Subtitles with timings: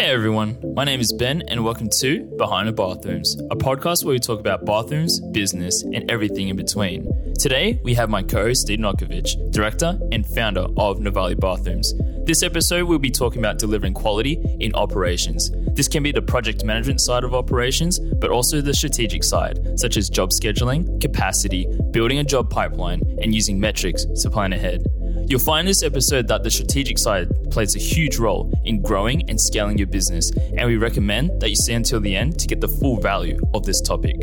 [0.00, 4.14] Hey everyone, my name is Ben, and welcome to Behind the Bathrooms, a podcast where
[4.14, 7.34] we talk about bathrooms, business, and everything in between.
[7.34, 11.92] Today, we have my co host Steve Novkovic, director and founder of Novalé Bathrooms.
[12.24, 15.50] This episode, we'll be talking about delivering quality in operations.
[15.74, 19.98] This can be the project management side of operations, but also the strategic side, such
[19.98, 24.82] as job scheduling, capacity, building a job pipeline, and using metrics to plan ahead.
[25.30, 29.40] You'll find this episode that the strategic side plays a huge role in growing and
[29.40, 32.66] scaling your business, and we recommend that you stay until the end to get the
[32.66, 34.16] full value of this topic.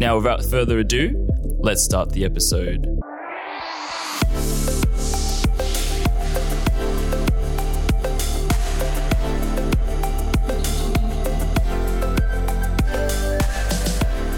[0.00, 1.28] Now, without further ado,
[1.60, 2.86] let's start the episode.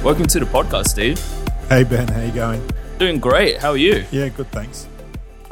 [0.05, 1.19] Welcome to the podcast, Steve.
[1.71, 2.71] Hey Ben, how you going?
[2.99, 3.57] Doing great.
[3.57, 4.05] How are you?
[4.11, 4.87] Yeah, good, thanks.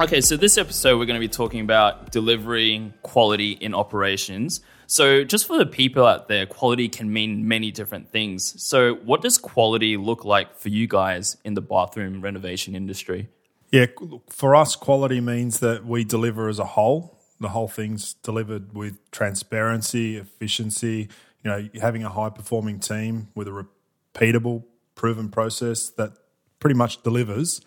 [0.01, 4.63] Okay, so this episode we're going to be talking about delivering quality in operations.
[4.87, 8.65] So, just for the people out there, quality can mean many different things.
[8.65, 13.29] So, what does quality look like for you guys in the bathroom renovation industry?
[13.73, 13.87] Yeah,
[14.31, 17.21] for us, quality means that we deliver as a whole.
[17.39, 21.11] The whole thing's delivered with transparency, efficiency.
[21.45, 23.67] You know, having a high performing team with a
[24.15, 26.13] repeatable, proven process that
[26.59, 27.61] pretty much delivers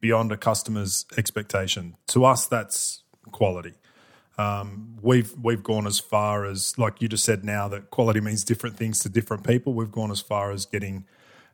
[0.00, 1.96] beyond a customer's expectation.
[2.08, 3.74] To us, that's quality.
[4.36, 8.44] Um, we've we've gone as far as like you just said now that quality means
[8.44, 9.74] different things to different people.
[9.74, 11.06] We've gone as far as getting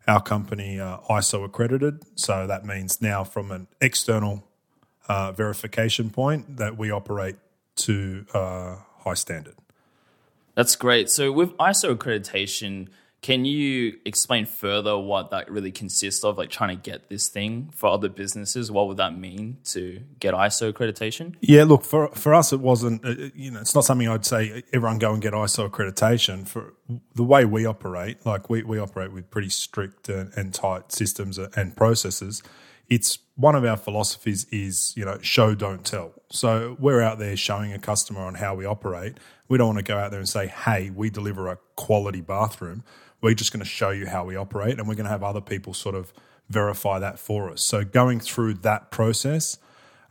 [0.06, 2.02] our company uh, ISO accredited.
[2.14, 4.44] So that means now from an external
[5.08, 7.36] uh, verification point that we operate
[7.76, 9.54] to uh, high standard.
[10.54, 11.10] That's great.
[11.10, 12.88] So with ISO accreditation,
[13.24, 17.70] can you explain further what that really consists of, like trying to get this thing
[17.74, 18.70] for other businesses?
[18.70, 21.34] What would that mean to get ISO accreditation?
[21.40, 23.02] Yeah, look for for us, it wasn't.
[23.02, 26.74] Uh, you know, it's not something I'd say everyone go and get ISO accreditation for
[27.14, 28.26] the way we operate.
[28.26, 32.42] Like we we operate with pretty strict and, and tight systems and processes.
[32.90, 36.12] It's one of our philosophies is you know show don't tell.
[36.28, 39.16] So we're out there showing a customer on how we operate.
[39.48, 42.84] We don't want to go out there and say, hey, we deliver a quality bathroom
[43.24, 45.40] we're just going to show you how we operate, and we're going to have other
[45.40, 46.12] people sort of
[46.50, 47.62] verify that for us.
[47.62, 49.56] So going through that process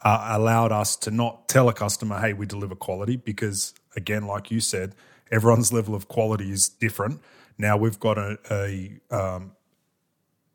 [0.01, 4.49] uh, allowed us to not tell a customer, "Hey, we deliver quality," because again, like
[4.49, 4.95] you said,
[5.31, 7.21] everyone's level of quality is different.
[7.55, 9.51] Now we've got a, a um,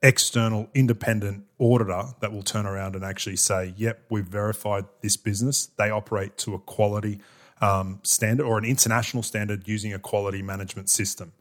[0.02, 5.66] external independent auditor that will turn around and actually say, "Yep, we've verified this business.
[5.78, 7.20] They operate to a quality."
[7.60, 11.32] Um, standard or an international standard using a quality management system.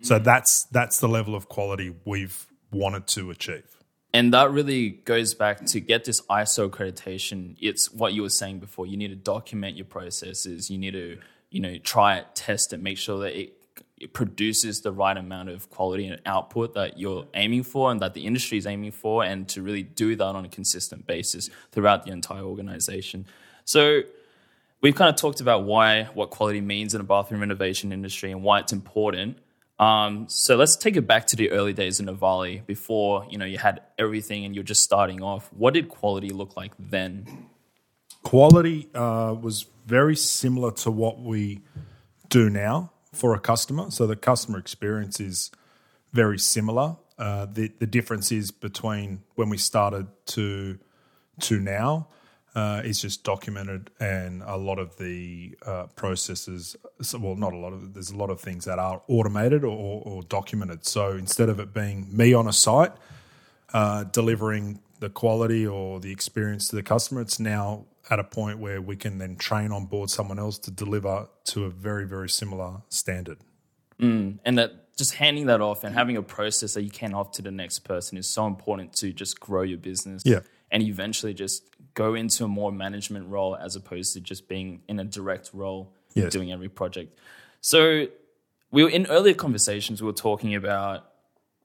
[0.00, 3.74] So that's that's the level of quality we've wanted to achieve.
[4.14, 7.56] And that really goes back to get this ISO accreditation.
[7.60, 8.86] It's what you were saying before.
[8.86, 10.70] You need to document your processes.
[10.70, 11.18] You need to,
[11.50, 13.54] you know, try it, test it, make sure that it,
[13.98, 18.14] it produces the right amount of quality and output that you're aiming for and that
[18.14, 22.04] the industry is aiming for, and to really do that on a consistent basis throughout
[22.04, 23.26] the entire organization.
[23.64, 24.02] So
[24.80, 28.44] we've kind of talked about why what quality means in a bathroom renovation industry and
[28.44, 29.38] why it's important.
[29.78, 33.44] Um, so let's take it back to the early days in Novalé before you know
[33.44, 35.52] you had everything and you're just starting off.
[35.52, 37.48] What did quality look like then?
[38.22, 41.60] Quality uh, was very similar to what we
[42.28, 43.90] do now for a customer.
[43.90, 45.50] So the customer experience is
[46.12, 46.96] very similar.
[47.18, 50.78] Uh, the the difference is between when we started to
[51.40, 52.08] to now
[52.54, 56.76] uh, is just documented, and a lot of the uh, processes,
[57.18, 60.22] well, not a lot of, there's a lot of things that are automated or, or
[60.22, 60.86] documented.
[60.86, 62.92] So instead of it being me on a site
[63.72, 68.58] uh, delivering the quality or the experience to the customer, it's now at a point
[68.58, 72.28] where we can then train on board someone else to deliver to a very, very
[72.28, 73.38] similar standard.
[73.98, 77.32] Mm, and that just handing that off and having a process that you can off
[77.32, 80.22] to the next person is so important to just grow your business.
[80.24, 80.40] Yeah.
[80.70, 84.98] And eventually just go into a more management role as opposed to just being in
[85.00, 86.32] a direct role yes.
[86.32, 87.18] doing every project.
[87.60, 88.06] So
[88.70, 91.10] we were in earlier conversations we were talking about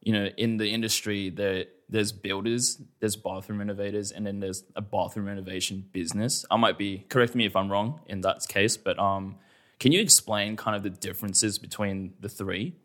[0.02, 4.82] you know in the industry there there's builders, there's bathroom renovators, and then there's a
[4.82, 6.46] bathroom renovation business.
[6.52, 9.38] I might be correct me if I'm wrong in that case, but um,
[9.80, 12.76] can you explain kind of the differences between the three?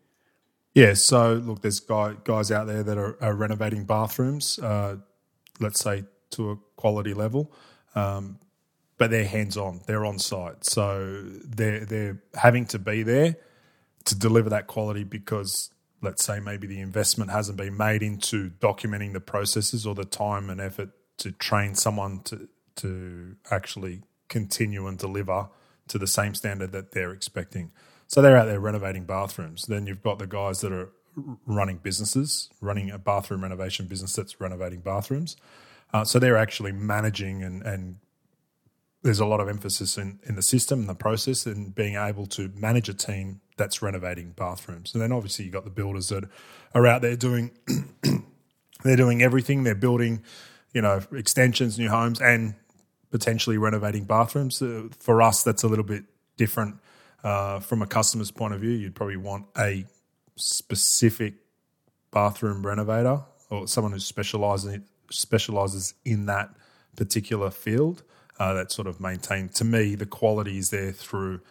[0.73, 4.59] Yeah, so look, there's guy, guys out there that are, are renovating bathrooms.
[4.59, 4.97] Uh,
[5.59, 6.03] let's say
[6.35, 7.51] to a quality level.
[7.95, 8.39] Um,
[8.97, 10.63] but they're hands on, they're on site.
[10.63, 13.35] So they're, they're having to be there
[14.05, 15.69] to deliver that quality because,
[16.01, 20.49] let's say, maybe the investment hasn't been made into documenting the processes or the time
[20.49, 22.47] and effort to train someone to,
[22.77, 25.49] to actually continue and deliver
[25.87, 27.71] to the same standard that they're expecting.
[28.07, 29.65] So they're out there renovating bathrooms.
[29.65, 30.89] Then you've got the guys that are
[31.45, 35.37] running businesses, running a bathroom renovation business that's renovating bathrooms.
[35.95, 37.95] Uh, so they're actually managing and, and
[39.01, 42.25] there's a lot of emphasis in, in the system and the process and being able
[42.25, 44.93] to manage a team that's renovating bathrooms.
[44.93, 46.25] And then obviously you've got the builders that
[46.73, 47.51] are out there doing
[48.83, 49.63] they're doing everything.
[49.63, 50.21] They're building,
[50.73, 52.55] you know, extensions, new homes, and
[53.09, 54.61] potentially renovating bathrooms.
[54.61, 56.03] Uh, for us, that's a little bit
[56.35, 56.75] different
[57.23, 58.71] uh, from a customer's point of view.
[58.71, 59.85] You'd probably want a
[60.35, 61.35] specific
[62.11, 64.79] bathroom renovator or someone who specializes
[65.09, 66.49] specializes in that
[66.95, 68.03] particular field
[68.39, 71.41] uh, that sort of maintain to me the quality is there through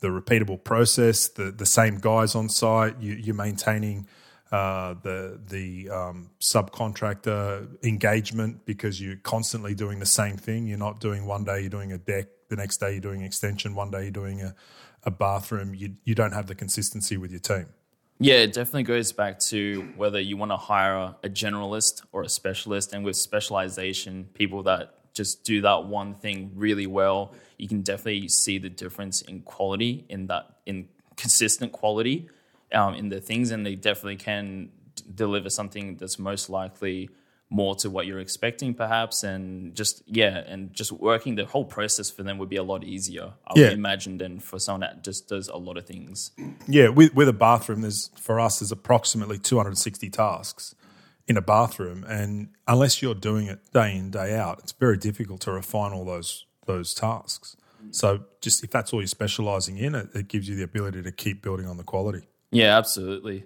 [0.00, 4.06] the repeatable process the the same guys on site you, you're maintaining
[4.54, 10.68] uh, the the um, subcontractor engagement because you're constantly doing the same thing.
[10.68, 13.74] You're not doing one day you're doing a deck the next day you're doing extension
[13.74, 14.54] one day you're doing a,
[15.02, 15.74] a bathroom.
[15.74, 17.66] You, you don't have the consistency with your team
[18.18, 22.28] yeah, it definitely goes back to whether you want to hire a generalist or a
[22.28, 22.92] specialist.
[22.92, 28.28] And with specialization, people that just do that one thing really well, you can definitely
[28.28, 32.28] see the difference in quality, in that in consistent quality
[32.72, 34.70] um, in the things, and they definitely can
[35.14, 37.10] deliver something that's most likely
[37.54, 42.10] more to what you're expecting perhaps and just yeah and just working the whole process
[42.10, 43.66] for them would be a lot easier i yeah.
[43.66, 46.32] would imagine than for someone that just does a lot of things.
[46.66, 50.74] Yeah with, with a bathroom there's for us there's approximately 260 tasks
[51.28, 55.40] in a bathroom and unless you're doing it day in day out it's very difficult
[55.42, 57.56] to refine all those those tasks.
[57.90, 61.12] So just if that's all you're specializing in it, it gives you the ability to
[61.12, 62.26] keep building on the quality.
[62.50, 63.44] Yeah absolutely.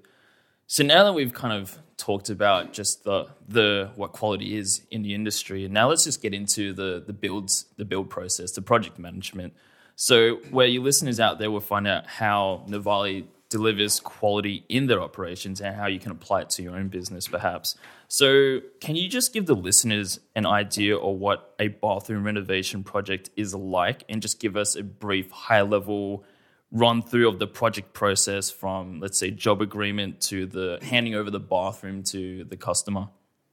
[0.67, 5.03] So now that we've kind of talked about just the the what quality is in
[5.03, 8.63] the industry, and now let's just get into the the builds the build process, the
[8.63, 9.53] project management.
[9.97, 15.01] So where your listeners out there will find out how Novalé delivers quality in their
[15.01, 17.77] operations and how you can apply it to your own business, perhaps.
[18.07, 23.31] So, can you just give the listeners an idea of what a bathroom renovation project
[23.37, 26.25] is like and just give us a brief high level
[26.71, 31.31] run through of the project process from let's say job agreement to the handing over
[31.31, 33.09] the bathroom to the customer?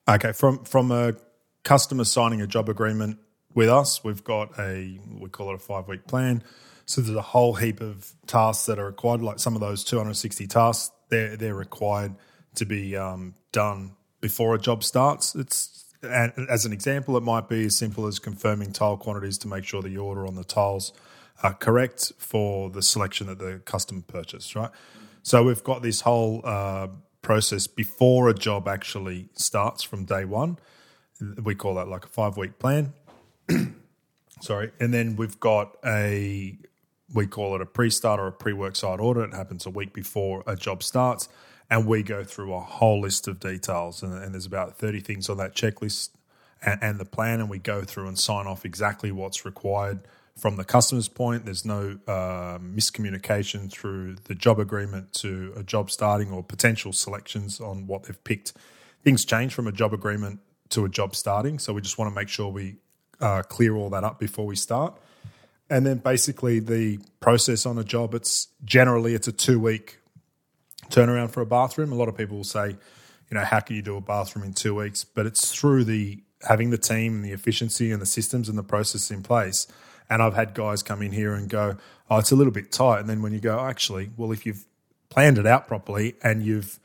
[0.07, 1.15] Okay from from a
[1.63, 3.17] customer signing a job agreement
[3.53, 6.43] with us we've got a we call it a five week plan.
[6.87, 10.47] So there's a whole heap of tasks that are required like some of those 260
[10.47, 12.15] tasks they're they're required
[12.55, 15.35] to be um, done before a job starts.
[15.35, 19.47] It's and as an example it might be as simple as confirming tile quantities to
[19.47, 20.93] make sure the order on the tiles
[21.43, 24.71] are correct for the selection that the customer purchased, right?
[25.23, 26.87] So we've got this whole uh,
[27.21, 30.57] process before a job actually starts from day one.
[31.41, 32.93] We call that like a five week plan.
[34.41, 34.71] Sorry.
[34.79, 36.57] And then we've got a,
[37.13, 39.29] we call it a pre start or a pre work site audit.
[39.29, 41.27] It happens a week before a job starts.
[41.69, 44.03] And we go through a whole list of details.
[44.03, 46.09] And, and there's about 30 things on that checklist
[46.61, 47.39] and, and the plan.
[47.39, 50.01] And we go through and sign off exactly what's required
[50.37, 55.89] from the customer's point, there's no uh, miscommunication through the job agreement to a job
[55.89, 58.53] starting or potential selections on what they've picked.
[59.03, 60.39] Things change from a job agreement
[60.69, 62.75] to a job starting, so we just want to make sure we
[63.21, 64.97] uh, clear all that up before we start.
[65.69, 69.99] And then basically the process on a job, it's generally it's a two week
[70.89, 71.91] turnaround for a bathroom.
[71.91, 74.53] A lot of people will say, you know, how can you do a bathroom in
[74.53, 75.03] two weeks?
[75.05, 78.63] But it's through the having the team and the efficiency and the systems and the
[78.63, 79.65] process in place
[80.09, 81.77] and I've had guys come in here and go,
[82.09, 82.99] oh, it's a little bit tight.
[82.99, 84.65] And then when you go, actually, well, if you've
[85.09, 86.79] planned it out properly and you've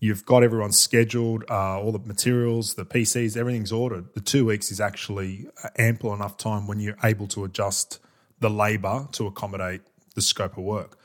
[0.00, 4.12] you've got everyone scheduled, uh, all the materials, the PCs, everything's ordered.
[4.12, 5.46] The two weeks is actually
[5.78, 8.00] ample enough time when you're able to adjust
[8.40, 9.80] the labour to accommodate
[10.14, 10.98] the scope of work.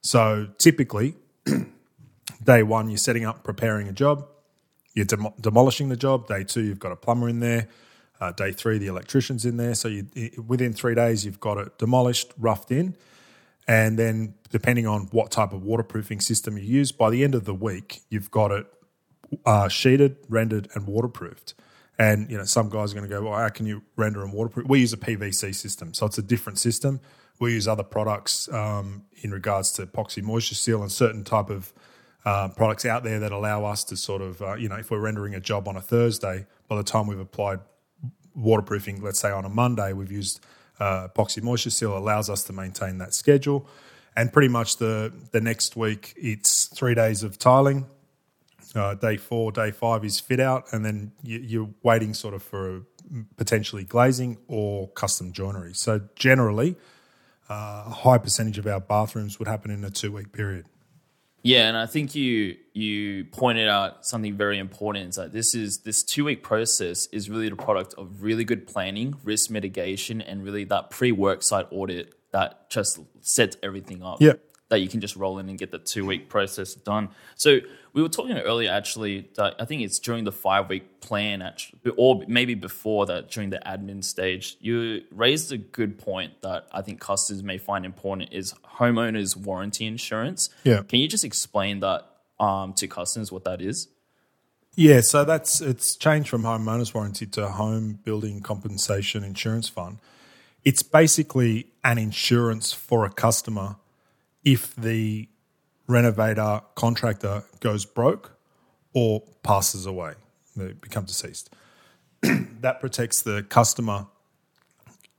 [0.00, 1.16] So typically,
[2.44, 4.26] day one, you're setting up, preparing a job.
[4.94, 6.26] You're dem- demolishing the job.
[6.26, 7.68] Day two, you've got a plumber in there.
[8.20, 9.74] Uh, day three, the electrician's in there.
[9.74, 10.06] So you,
[10.46, 12.96] within three days, you've got it demolished, roughed in.
[13.68, 17.44] And then, depending on what type of waterproofing system you use, by the end of
[17.44, 18.66] the week, you've got it
[19.44, 21.54] uh, sheeted, rendered, and waterproofed.
[21.98, 24.32] And you know, some guys are going to go, "Well, how can you render and
[24.32, 27.00] waterproof?" We use a PVC system, so it's a different system.
[27.38, 31.72] We use other products um, in regards to epoxy moisture seal and certain type of
[32.24, 35.00] uh, products out there that allow us to sort of, uh, you know, if we're
[35.00, 37.60] rendering a job on a Thursday, by the time we've applied
[38.36, 40.40] waterproofing, let's say on a Monday, we've used
[40.78, 43.66] uh, epoxy moisture seal, allows us to maintain that schedule.
[44.14, 47.86] And pretty much the, the next week, it's three days of tiling.
[48.74, 52.42] Uh, day four, day five is fit out, and then you, are waiting sort of
[52.42, 52.82] for
[53.36, 55.72] potentially glazing or custom joinery.
[55.72, 56.76] So generally,
[57.48, 60.66] uh, a high percentage of our bathrooms would happen in a two week period.
[61.46, 65.10] Yeah, and I think you you pointed out something very important.
[65.10, 68.66] Is that this is this two week process is really the product of really good
[68.66, 74.20] planning, risk mitigation, and really that pre work site audit that just sets everything up.
[74.20, 74.32] Yeah.
[74.68, 77.10] That you can just roll in and get the two week process done.
[77.36, 77.60] So
[77.92, 79.30] we were talking earlier, actually.
[79.36, 83.50] That I think it's during the five week plan, actually, or maybe before that, during
[83.50, 84.56] the admin stage.
[84.60, 89.86] You raised a good point that I think customers may find important is homeowners warranty
[89.86, 90.50] insurance.
[90.64, 90.82] Yeah.
[90.82, 93.88] Can you just explain that um, to customers what that is?
[94.74, 99.98] Yeah, so that's it's changed from homeowners warranty to home building compensation insurance fund.
[100.64, 103.76] It's basically an insurance for a customer
[104.46, 105.28] if the
[105.88, 108.38] renovator contractor goes broke
[108.94, 110.14] or passes away,
[110.56, 111.50] they become deceased.
[112.22, 114.06] that protects the customer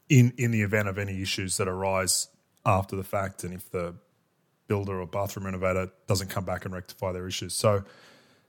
[0.09, 2.29] in in the event of any issues that arise
[2.65, 3.93] after the fact, and if the
[4.67, 7.53] builder or bathroom renovator doesn't come back and rectify their issues.
[7.53, 7.83] So,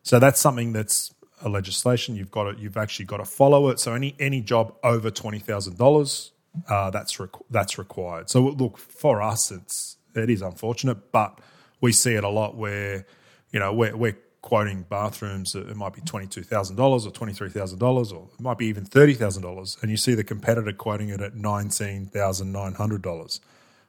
[0.03, 2.17] so that's something that's a legislation.
[2.17, 3.81] You've got to, you've actually got to follow it.
[3.81, 6.33] So any any job over twenty thousand uh, dollars,
[6.69, 8.31] that's requ- that's required.
[8.31, 11.41] So look for us, it's it is unfortunate, but
[11.81, 13.07] we see it a lot where
[13.53, 17.11] you know we're, we're quoting bathrooms that it might be twenty two thousand dollars or
[17.11, 20.15] twenty three thousand dollars or it might be even thirty thousand dollars, and you see
[20.15, 23.41] the competitor quoting it at nineteen thousand nine hundred dollars.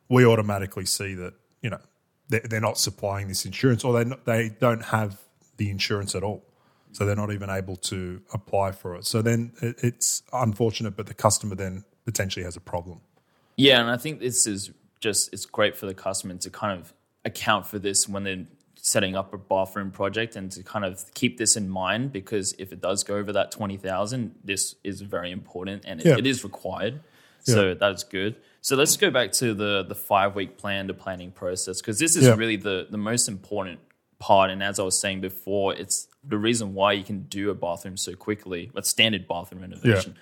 [0.07, 1.79] We automatically see that you know
[2.29, 5.19] they're, not supplying this insurance or they they don't have
[5.57, 6.43] the insurance at all.
[6.91, 9.05] So they're not even able to apply for it.
[9.05, 13.01] So then it, it's unfortunate, but the customer then potentially has a problem.
[13.55, 16.93] Yeah, and I think this is just it's great for the customer to kind of
[17.25, 18.45] account for this when they're
[18.81, 22.71] setting up a bathroom project and to kind of keep this in mind because if
[22.71, 26.17] it does go over that 20,000 this is very important and it, Yeah.
[26.17, 27.01] it is required.
[27.43, 28.35] So that's good.
[28.61, 32.15] So let's go back to the the 5 week plan to planning process because this
[32.15, 32.35] is Yeah.
[32.35, 33.79] really the the most important
[34.19, 34.51] part.
[34.51, 37.97] And as I was saying before it's the reason why you can do a bathroom
[37.97, 40.15] so quickly a standard bathroom renovation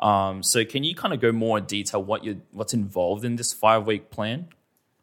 [0.00, 3.36] um, so can you kind of go more in detail what you what's involved in
[3.36, 4.48] this 5 week plan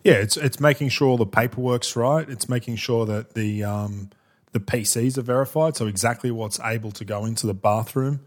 [0.03, 2.27] Yeah, it's it's making sure all the paperwork's right.
[2.29, 4.09] It's making sure that the um,
[4.51, 8.19] the PCs are verified, so exactly what's able to go into the bathroom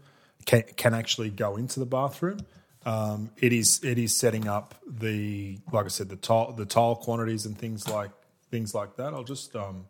[0.47, 2.39] can can actually go into the bathroom.
[2.85, 6.95] Um, it is it is setting up the like I said the tile the tile
[6.95, 8.11] quantities and things like
[8.49, 9.13] things like that.
[9.13, 9.85] I'll just um,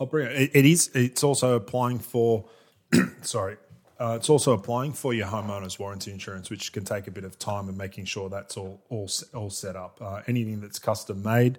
[0.00, 0.32] I'll bring it.
[0.32, 0.50] it.
[0.54, 2.46] It is it's also applying for
[3.22, 3.58] sorry.
[4.02, 7.38] Uh, it's also applying for your homeowner's warranty insurance, which can take a bit of
[7.38, 9.98] time and making sure that's all all, all set up.
[10.00, 11.56] Uh, anything that's custom made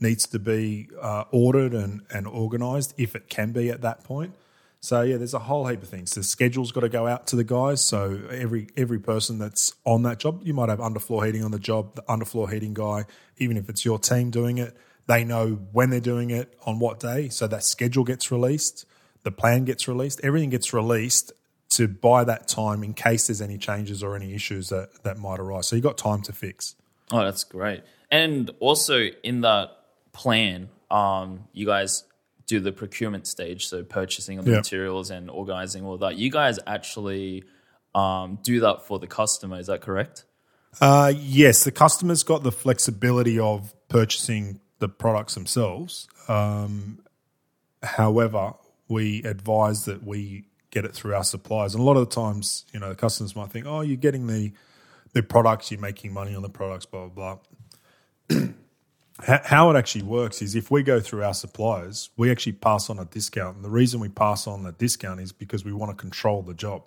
[0.00, 4.34] needs to be uh, ordered and, and organised if it can be at that point.
[4.80, 6.10] So yeah, there's a whole heap of things.
[6.10, 7.80] The schedule's got to go out to the guys.
[7.80, 11.60] So every every person that's on that job, you might have underfloor heating on the
[11.60, 11.94] job.
[11.94, 13.04] The underfloor heating guy,
[13.38, 16.98] even if it's your team doing it, they know when they're doing it on what
[16.98, 17.28] day.
[17.28, 18.84] So that schedule gets released,
[19.22, 21.32] the plan gets released, everything gets released
[21.76, 25.40] to buy that time in case there's any changes or any issues that that might
[25.40, 25.68] arise.
[25.68, 26.74] So you've got time to fix.
[27.12, 27.82] Oh, that's great.
[28.10, 29.70] And also in that
[30.12, 32.04] plan, um, you guys
[32.46, 34.58] do the procurement stage, so purchasing of the Yeah.
[34.58, 36.16] materials and organizing all that.
[36.16, 37.44] You guys actually
[37.94, 39.58] um, do that for the customer.
[39.58, 40.24] Is that correct?
[40.80, 46.08] Uh, yes, the customer's got the flexibility of purchasing the products themselves.
[46.28, 46.98] Um,
[47.82, 48.54] however,
[48.88, 51.74] we advise that we get it through our suppliers.
[51.74, 54.26] And a lot of the times, you know, the customers might think, "Oh, you're getting
[54.26, 54.52] the
[55.12, 57.38] the products, you're making money on the products, blah blah
[58.28, 58.38] blah."
[59.22, 62.98] How- it actually works is if we go through our suppliers, we actually pass on
[62.98, 63.56] a discount.
[63.56, 66.54] And the reason we pass on the discount is because we want to control the
[66.54, 66.82] job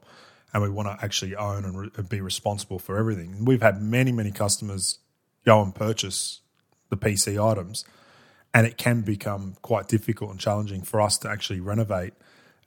[0.53, 3.31] and we want to actually own and re- be responsible for everything.
[3.31, 4.99] And we've had many, many customers
[5.45, 6.41] go and purchase
[6.89, 7.85] the PC items,
[8.53, 12.13] and it can become quite difficult and challenging for us to actually renovate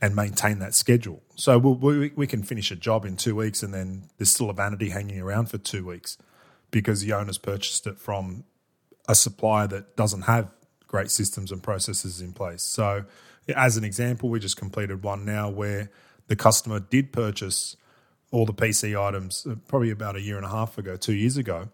[0.01, 1.23] and maintain that schedule.
[1.37, 4.51] So we'll, we, we can finish a job in two weeks, and then there's still
[4.51, 6.17] a vanity hanging around for two weeks
[6.71, 8.45] because the owner's purchased it from
[9.09, 10.51] a supplier that doesn't have
[10.87, 12.63] great systems and processes in place.
[12.63, 13.05] So,
[13.55, 15.91] as an example, we just completed one now where
[16.29, 17.77] the customer did purchase
[18.31, 21.37] all the PC items uh, probably about a year and a half ago, two years
[21.37, 21.69] ago.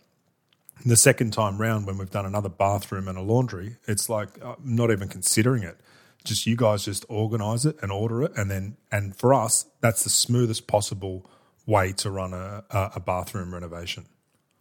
[0.84, 4.54] The second time round, when we've done another bathroom and a laundry, it's like uh,
[4.62, 5.78] not even considering it.
[6.26, 10.04] Just you guys just organize it and order it, and then and for us, that's
[10.04, 11.24] the smoothest possible
[11.66, 14.06] way to run a, a bathroom renovation.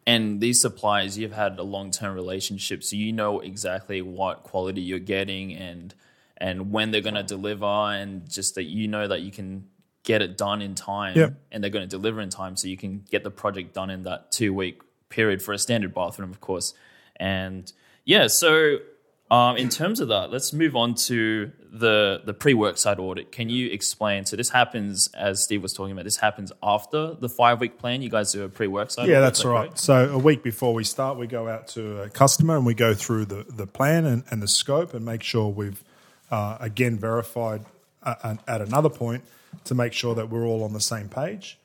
[0.08, 4.82] And these suppliers, you've had a long term relationship, so you know exactly what quality
[4.82, 5.94] you're getting and
[6.38, 9.68] and when they're going to deliver, and just that you know that you can
[10.04, 11.30] get it done in time, Yeah.
[11.52, 14.04] and they're going to deliver in time, so you can get the project done in
[14.04, 16.74] that two week period for a standard bathroom, of course.
[17.16, 17.72] And
[18.04, 18.78] yeah, so
[19.32, 23.32] um, in terms of that, let's move on to the the pre work site audit.
[23.32, 24.25] Can you explain?
[24.25, 28.01] So this happens, as Steve was talking about, this happens after the five week plan.
[28.03, 29.08] You guys do a pre work site.
[29.08, 29.62] Yeah, audit, that's that right.
[29.65, 29.79] correct?
[29.79, 32.94] So a week before we start, we go out to a customer and we go
[32.94, 35.84] through the, the plan and, and the scope and make sure we've
[36.29, 37.65] uh, again verified
[38.03, 39.24] uh, at another point
[39.63, 41.58] to make sure that we're all on the same page.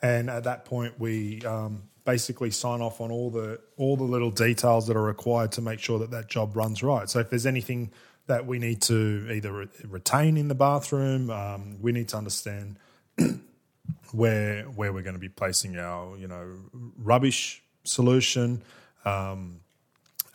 [0.00, 4.30] And at that point, we um, basically sign off on all the all the little
[4.30, 7.08] details that are required to make sure that that job runs right.
[7.08, 7.90] So if there's anything
[8.26, 12.78] that we need to either re- retain in the bathroom, um, we need to understand
[14.12, 16.56] where where we're going to be placing our you know
[16.98, 18.62] rubbish solution,
[19.04, 19.60] um,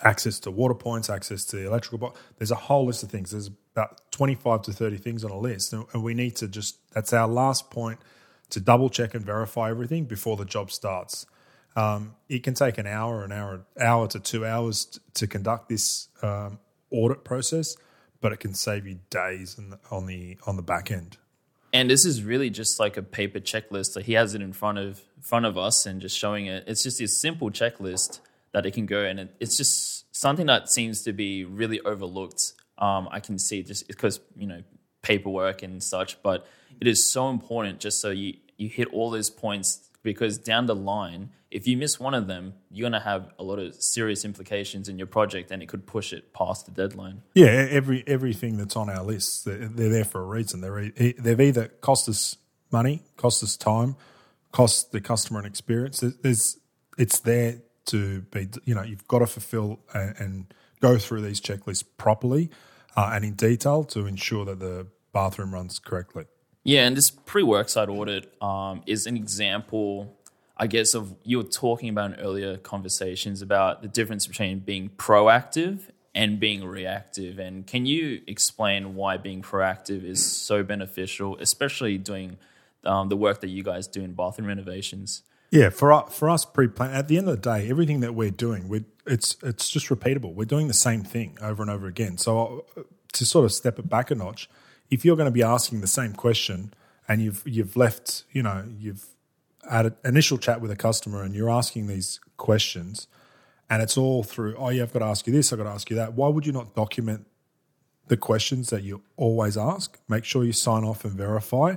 [0.02, 2.20] access to water points, access to the electrical box.
[2.38, 3.32] There's a whole list of things.
[3.32, 6.78] There's about 25 to 30 things on a list, and, and we need to just
[6.94, 8.00] that's our last point
[8.50, 11.28] to double check and verify everything before the job starts.
[11.76, 15.70] Um, it can take an hour, an hour, hour to two hours t- to conduct
[15.70, 16.60] this um,
[16.92, 17.76] audit process,
[18.22, 21.18] but it can save you days the, on the on the back end.
[21.72, 23.88] And this is really just like a paper checklist.
[23.88, 26.64] So he has it in front of front of us and just showing it.
[26.68, 28.20] It's just this simple checklist
[28.52, 32.54] that it can go, and it, it's just something that seems to be really overlooked.
[32.78, 34.64] Um, I can see just because you know
[35.02, 36.48] paperwork and such, but
[36.82, 40.76] it is so important just so you you hit all those points because down the
[40.76, 44.24] line, if you miss one of them, you're going to have a lot of serious
[44.24, 47.22] implications in your project, and it could push it past the deadline.
[47.34, 50.62] Yeah, every everything that's on our list, they're, they're there for a reason.
[50.62, 52.38] They're they've either cost us
[52.72, 53.96] money, cost us time,
[54.52, 56.00] cost the customer an experience.
[56.00, 56.58] There's-
[56.98, 58.50] it's there to be.
[58.66, 62.50] You know, you've got to fulfil and, and go through these checklists properly
[62.98, 66.26] uh, and in detail to ensure that the bathroom runs correctly.
[66.66, 70.19] Yeah, and this pre-work site audit um, is an example,
[70.60, 74.90] I guess, of you were talking about in earlier conversations about the difference between being
[74.90, 77.40] proactive and being reactive.
[77.40, 82.38] And can you explain why being proactive is so beneficial, especially doing
[82.84, 85.24] um, the work that you guys do in bathroom renovations?
[85.50, 88.68] Yeah, for for us pre-plan at the end of the day, everything that we're doing,
[88.68, 90.34] we it's it's just repeatable.
[90.34, 92.18] We're doing the same thing over and over again.
[92.18, 92.82] So uh,
[93.14, 94.50] to sort of step it back a notch,
[94.92, 96.74] if you're going to be asking the same question
[97.08, 99.08] and you've you've left, you know, you've
[99.70, 103.08] had an initial chat with a customer and you're asking these questions,
[103.70, 104.56] and it's all through.
[104.58, 105.52] Oh, yeah, I've got to ask you this.
[105.52, 106.14] I've got to ask you that.
[106.14, 107.28] Why would you not document
[108.08, 110.00] the questions that you always ask?
[110.08, 111.76] Make sure you sign off and verify,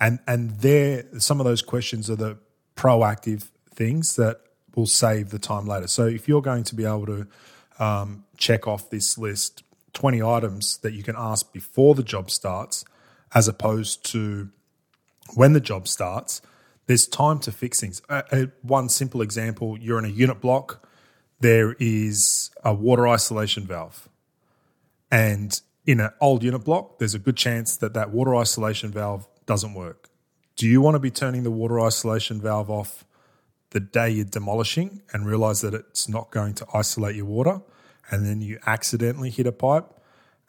[0.00, 2.38] and and there some of those questions are the
[2.76, 4.40] proactive things that
[4.74, 5.88] will save the time later.
[5.88, 7.26] So if you're going to be able to
[7.78, 9.62] um, check off this list,
[9.94, 12.84] 20 items that you can ask before the job starts,
[13.34, 14.48] as opposed to
[15.34, 16.40] when the job starts,
[16.88, 18.02] there's time to fix things.
[18.08, 20.88] Uh, uh, one simple example you're in a unit block,
[21.38, 24.08] there is a water isolation valve.
[25.10, 29.28] And in an old unit block, there's a good chance that that water isolation valve
[29.46, 30.08] doesn't work.
[30.56, 33.04] Do you want to be turning the water isolation valve off
[33.70, 37.60] the day you're demolishing and realize that it's not going to isolate your water
[38.10, 39.84] and then you accidentally hit a pipe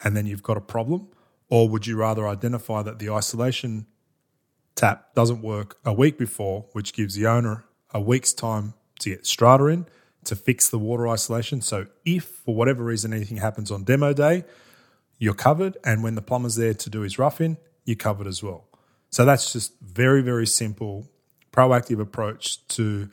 [0.02, 1.10] and then you've got a problem?
[1.50, 3.88] Or would you rather identify that the isolation
[4.80, 9.26] tap doesn't work a week before, which gives the owner a week's time to get
[9.26, 9.86] strata in
[10.24, 11.62] to fix the water isolation?
[11.62, 14.46] So if for whatever reason anything happens on demo day,
[15.18, 15.78] you're covered.
[15.84, 18.68] And when the plumber's there to do his rough in, you're covered as well.
[19.10, 21.08] So that's just very, very simple,
[21.52, 23.10] proactive approach to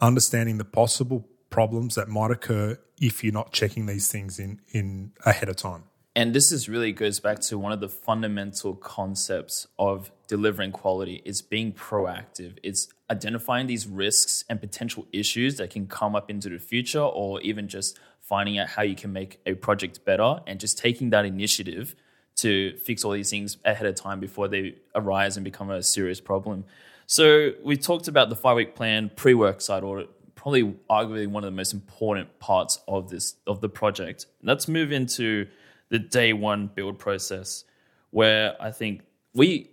[0.00, 5.12] understanding the possible problems that might occur if you're not checking these things in, in
[5.24, 5.84] ahead of time.
[6.16, 11.22] And this is really goes back to one of the fundamental concepts of delivering quality
[11.24, 12.58] it's being proactive.
[12.62, 17.40] It's identifying these risks and potential issues that can come up into the future or
[17.42, 21.24] even just finding out how you can make a project better and just taking that
[21.24, 21.94] initiative
[22.36, 26.20] to fix all these things ahead of time before they arise and become a serious
[26.20, 26.64] problem.
[27.06, 31.44] So we talked about the five week plan, pre work site audit, probably arguably one
[31.44, 34.26] of the most important parts of this of the project.
[34.42, 35.46] Let's move into
[35.90, 37.64] the day one build process,
[38.10, 39.02] where I think
[39.34, 39.70] we,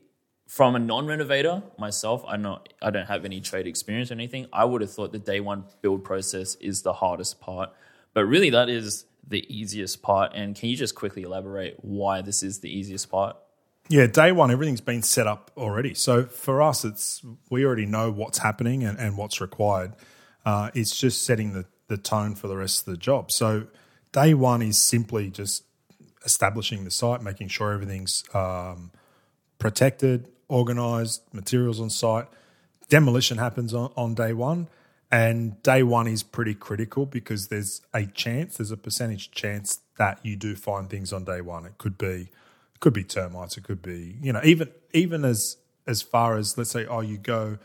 [0.51, 4.47] from a non-renovator myself, I not I don't have any trade experience or anything.
[4.51, 7.69] I would have thought the day one build process is the hardest part,
[8.13, 10.33] but really that is the easiest part.
[10.35, 13.37] And can you just quickly elaborate why this is the easiest part?
[13.87, 15.93] Yeah, day one, everything's been set up already.
[15.93, 19.93] So for us, it's we already know what's happening and, and what's required.
[20.43, 23.31] Uh, it's just setting the, the tone for the rest of the job.
[23.31, 23.67] So
[24.11, 25.63] day one is simply just
[26.25, 28.91] establishing the site, making sure everything's um,
[29.57, 32.27] protected, organised, materials on site.
[32.89, 34.67] Demolition happens on, on day one,
[35.11, 40.25] And day one is pretty critical because there's a chance, there's a percentage chance that
[40.25, 41.65] you do find things on day one.
[41.65, 42.29] It could be,
[42.79, 43.57] could be termites.
[43.57, 47.17] It could be, you know, even even as as far as let's say, oh, you
[47.17, 47.57] go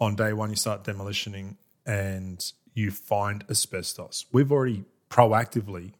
[0.00, 4.24] on day one, you start demolitioning and you find asbestos.
[4.32, 5.92] We've already proactively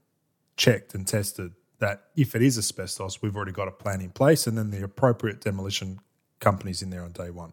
[0.56, 4.46] checked and tested that if it is asbestos, we've already got a plan in place,
[4.46, 6.00] and then the appropriate demolition
[6.40, 7.52] companies in there on day one.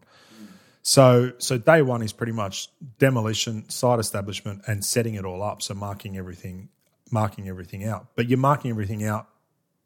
[0.82, 2.68] So, so day one is pretty much
[2.98, 5.62] demolition, site establishment, and setting it all up.
[5.62, 6.68] So marking everything,
[7.10, 8.08] marking everything out.
[8.16, 9.28] But you're marking everything out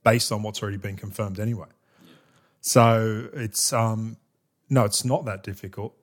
[0.02, 1.68] based on what's already been confirmed anyway.
[2.61, 4.16] So it's um,
[4.68, 5.94] no, it's not that difficult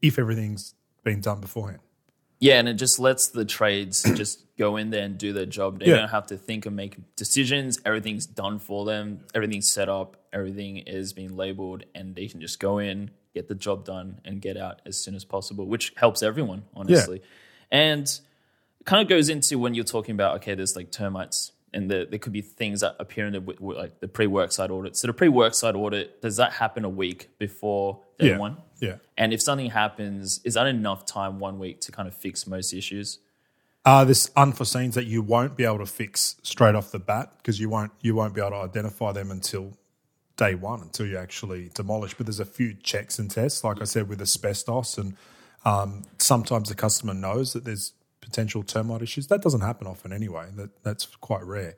[0.00, 1.80] if everything's been done beforehand.
[2.40, 5.78] Yeah, and it just lets the trades just go in there and do their job.
[5.80, 5.96] They Yeah.
[5.96, 7.80] don't have to think and make decisions.
[7.84, 9.20] Everything's done for them.
[9.34, 10.16] Everything's set up.
[10.32, 14.40] Everything is being labeled, and they can just go in, get the job done, and
[14.40, 17.22] get out as soon as possible, which helps everyone, honestly.
[17.70, 18.04] And
[18.80, 22.06] it kind of goes into when you're talking about okay, there's like termites, and the,
[22.08, 24.96] there could be things that appear in the like the pre-work site audit.
[24.96, 28.38] So the pre-work site audit does that happen a week before day Yeah.
[28.38, 28.56] one?
[28.80, 28.96] Yeah.
[29.18, 32.72] And if something happens, is that enough time one week to kind of fix most
[32.72, 33.18] issues?
[33.84, 37.60] Uh, there's unforeseens that you won't be able to fix straight off the bat because
[37.60, 39.76] you won't you won't be able to identify them until
[40.36, 42.14] day one until you actually demolish.
[42.14, 45.16] But there's a few checks and tests, like I said, with asbestos, and
[45.64, 47.92] um, sometimes the customer knows that there's
[48.24, 49.26] potential termite issues.
[49.28, 50.48] That doesn't happen often anyway.
[50.56, 51.76] That that's quite rare.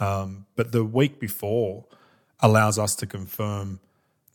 [0.00, 1.84] Um, but the week before
[2.40, 3.80] allows us to confirm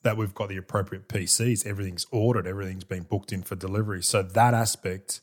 [0.03, 4.01] that we've got the appropriate PCs, everything's ordered, everything's been booked in for delivery.
[4.01, 5.19] So that aspect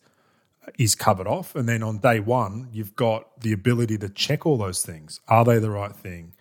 [0.79, 1.55] is covered off.
[1.55, 5.21] And then on day one, you've got the ability to check all those things.
[5.29, 6.35] Are they the right thing?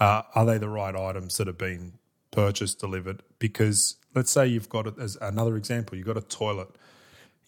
[0.00, 1.94] Uh, are they the right items that have been
[2.30, 3.22] purchased, delivered?
[3.38, 6.68] Because let's say you've got it as another example, you've got a toilet.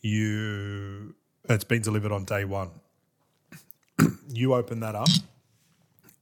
[0.02, 1.14] You
[1.48, 2.70] it's been delivered on day one.
[4.28, 5.08] you open that up,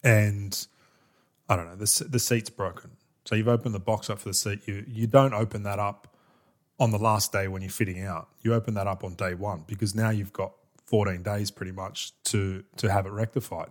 [0.02, 0.66] and
[1.48, 2.90] I don't know the the seat's broken.
[3.24, 4.66] So you've opened the box up for the seat.
[4.66, 6.08] You you don't open that up
[6.78, 8.28] on the last day when you're fitting out.
[8.42, 10.52] You open that up on day one because now you've got
[10.87, 13.70] 14 days pretty much to to have it rectified.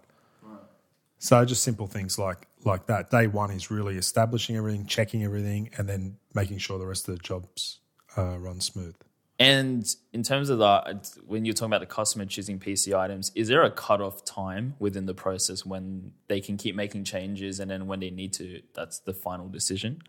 [1.19, 3.11] So just simple things like like that.
[3.11, 7.15] Day one is really establishing everything, checking everything, and then making sure the rest of
[7.15, 7.79] the jobs
[8.17, 8.95] uh, run smooth.
[9.41, 13.47] And in terms of that, when you're talking about the customer choosing PC items, is
[13.47, 17.87] there a cutoff time within the process when they can keep making changes and then
[17.87, 20.03] when they need to, that's the final decision?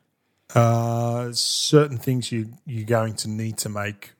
[0.54, 4.12] Uh, certain things you you're going to need to make,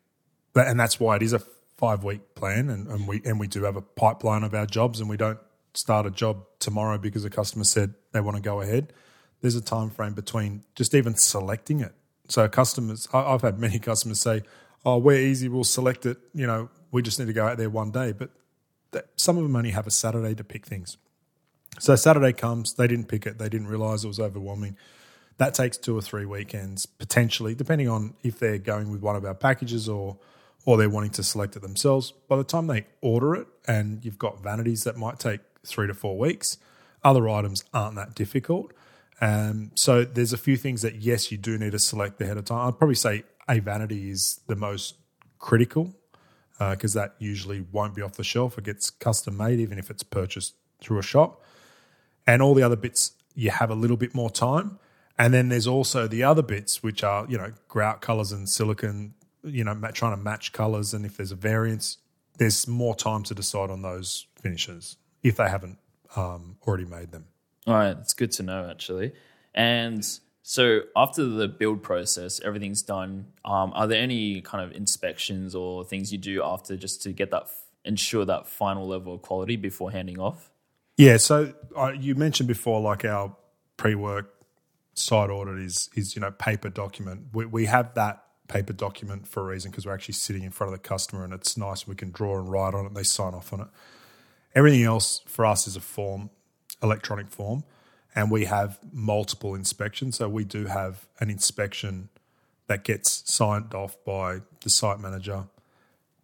[0.55, 1.40] but and that's why it is a
[1.77, 4.98] five week plan, and, and we and we do have a pipeline of our jobs,
[4.98, 5.38] and we don't
[5.75, 8.94] start a job tomorrow because a customer said they want to go ahead.
[9.42, 11.92] There's a time frame between just even selecting it.
[12.29, 14.42] So customers, I've had many customers say,
[14.84, 15.48] "Oh, we're easy.
[15.48, 16.18] We'll select it.
[16.34, 18.30] You know, we just need to go out there one day." But
[18.92, 20.96] that, some of them only have a Saturday to pick things.
[21.78, 24.76] So Saturday comes, they didn't pick it, they didn't realize it was overwhelming.
[25.38, 29.24] That takes two or three weekends potentially, depending on if they're going with one of
[29.24, 30.18] our packages or
[30.64, 32.12] or they're wanting to select it themselves.
[32.28, 35.94] By the time they order it, and you've got vanities that might take three to
[35.94, 36.56] four weeks,
[37.02, 38.72] other items aren't that difficult.
[39.20, 42.44] Um, so there's a few things that yes, you do need to select ahead of
[42.44, 42.68] time.
[42.68, 44.96] I'd probably say a vanity is the most
[45.38, 45.94] critical
[46.59, 48.57] because that usually won't be off the shelf.
[48.57, 51.42] It gets custom made, even if it's purchased through a shop.
[52.26, 54.78] And all the other bits, you have a little bit more time.
[55.18, 59.14] And then there's also the other bits, which are, you know, grout colors and silicon,
[59.42, 60.94] you know, trying to match colors.
[60.94, 61.98] And if there's a variance,
[62.38, 65.78] there's more time to decide on those finishes if they haven't
[66.16, 67.26] um, already made them.
[67.66, 69.12] All right, that's good to know actually.
[69.55, 70.05] And
[70.42, 73.26] so after the build process, everything's done.
[73.44, 77.31] Um, are there any kind of inspections or things you do after just to get
[77.31, 77.48] that
[77.85, 80.50] ensure that final level of quality before handing off?
[80.96, 81.16] Yeah.
[81.16, 83.37] So uh, you mentioned before, like our
[83.76, 84.35] pre-work
[84.94, 87.26] site audit is is you know paper document.
[87.33, 90.72] We we have that paper document for a reason because we're actually sitting in front
[90.72, 91.87] of the customer and it's nice.
[91.87, 92.94] We can draw and write on it.
[92.94, 93.68] They sign off on it.
[94.55, 96.28] Everything else for us is a form,
[96.83, 97.64] electronic form,
[98.14, 100.16] and we have multiple inspections.
[100.16, 102.09] So we do have an inspection
[102.66, 105.44] that gets signed off by the site manager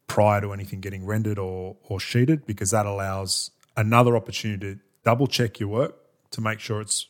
[0.06, 5.26] prior to anything getting rendered or, or sheeted because that allows another opportunity to double
[5.26, 5.96] check your work
[6.30, 7.06] to make sure it's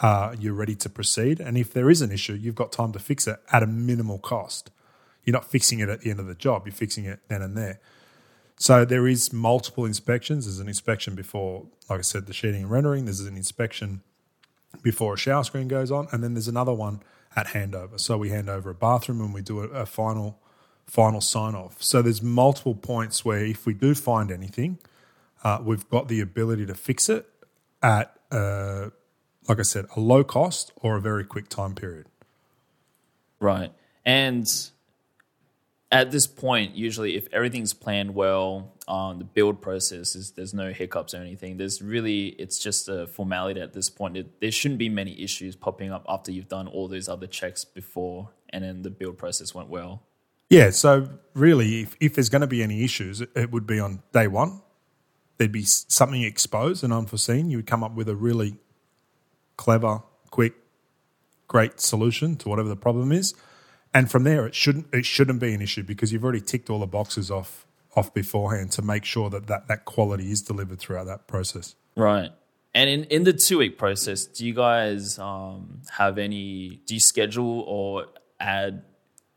[0.00, 1.38] uh, you're ready to proceed.
[1.38, 4.18] And if there is an issue, you've got time to fix it at a minimal
[4.18, 4.70] cost.
[5.24, 7.56] You're not fixing it at the end of the job, you're fixing it then and
[7.56, 7.80] there.
[8.58, 10.46] So there is multiple inspections.
[10.46, 13.06] There's an inspection before, like I said, the sheeting and rendering.
[13.06, 14.02] There's an inspection
[14.82, 17.02] before a shower screen goes on, and then there's another one
[17.34, 17.98] at handover.
[17.98, 20.38] So we hand over a bathroom and we do a, a final
[20.86, 21.82] final sign off.
[21.82, 24.78] So there's multiple points where if we do find anything,
[25.44, 27.26] uh, we've got the ability to fix it
[27.82, 28.90] at, uh,
[29.48, 32.06] like I said, a low cost or a very quick time period.
[33.40, 33.72] Right.
[34.04, 34.46] And
[35.92, 40.72] at this point, usually, if everything's planned well, um, the build process is there's no
[40.72, 41.58] hiccups or anything.
[41.58, 44.16] There's really it's just a formality at this point.
[44.16, 47.66] It, there shouldn't be many issues popping up after you've done all those other checks
[47.66, 50.02] before, and then the build process went well.
[50.48, 50.70] Yeah.
[50.70, 54.02] So really, if, if there's going to be any issues, it, it would be on
[54.12, 54.62] day one.
[55.36, 57.50] There'd be something exposed and unforeseen.
[57.50, 58.56] You would come up with a really
[59.58, 60.54] clever, quick,
[61.48, 63.34] great solution to whatever the problem is
[63.94, 66.80] and from there it shouldn't it shouldn't be an issue because you've already ticked all
[66.80, 71.04] the boxes off off beforehand to make sure that that, that quality is delivered throughout
[71.04, 71.74] that process.
[71.96, 72.30] Right.
[72.74, 76.80] And in, in the two week process, do you guys um, have any?
[76.86, 78.06] Do you schedule or
[78.40, 78.82] add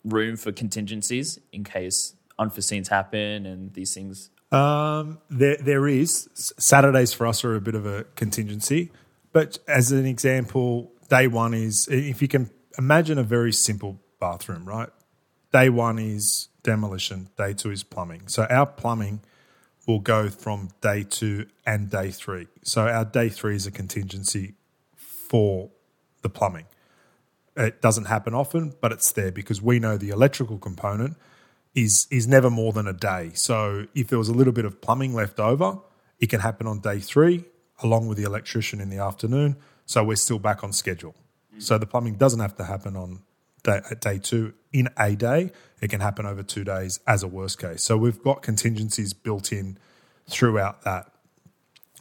[0.05, 4.29] room for contingencies in case unforeseens happen and these things?
[4.51, 8.91] Um, there there is Saturdays for us are a bit of a contingency,
[9.33, 14.65] but as an example, day one is if you can imagine a very simple bathroom,
[14.65, 14.89] right?
[15.51, 18.23] Day one is demolition, day two is plumbing.
[18.27, 19.21] So our plumbing
[19.87, 22.47] will go from day two and day three.
[22.63, 24.55] So our day three is a contingency
[24.95, 25.69] for
[26.23, 26.65] the plumbing.
[27.55, 31.13] It doesn't happen often, but it's there because we know the electrical component
[31.73, 33.31] is is never more than a day.
[33.33, 33.57] So
[33.93, 35.79] if there was a little bit of plumbing left over,
[36.19, 37.45] it can happen on day three,
[37.83, 39.57] along with the electrician in the afternoon.
[39.85, 41.15] So we're still back on schedule.
[41.57, 43.21] So the plumbing doesn't have to happen on
[43.65, 45.51] day, day two in a day.
[45.81, 47.83] It can happen over two days as a worst case.
[47.83, 49.77] So we've got contingencies built in
[50.29, 51.11] throughout that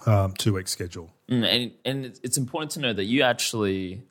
[0.06, 1.10] um, two week schedule.
[1.28, 4.02] Mm, and and it's important to know that you actually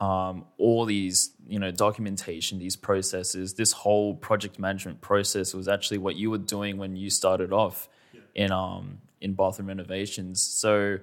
[0.00, 5.98] um, all these you know documentation, these processes, this whole project management process was actually
[5.98, 8.20] what you were doing when you started off yeah.
[8.34, 10.40] in um in bathroom renovations.
[10.42, 10.98] So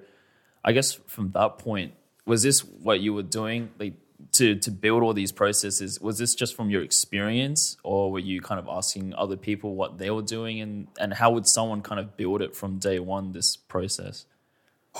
[0.64, 1.92] I guess from that point,
[2.26, 3.70] was this what you were doing?
[3.78, 3.94] Like
[4.32, 7.76] to to build all these processes was this just from your experience?
[7.82, 10.60] Or were you kind of asking other people what they were doing?
[10.60, 14.26] And and how would someone kind of build it from day one this process?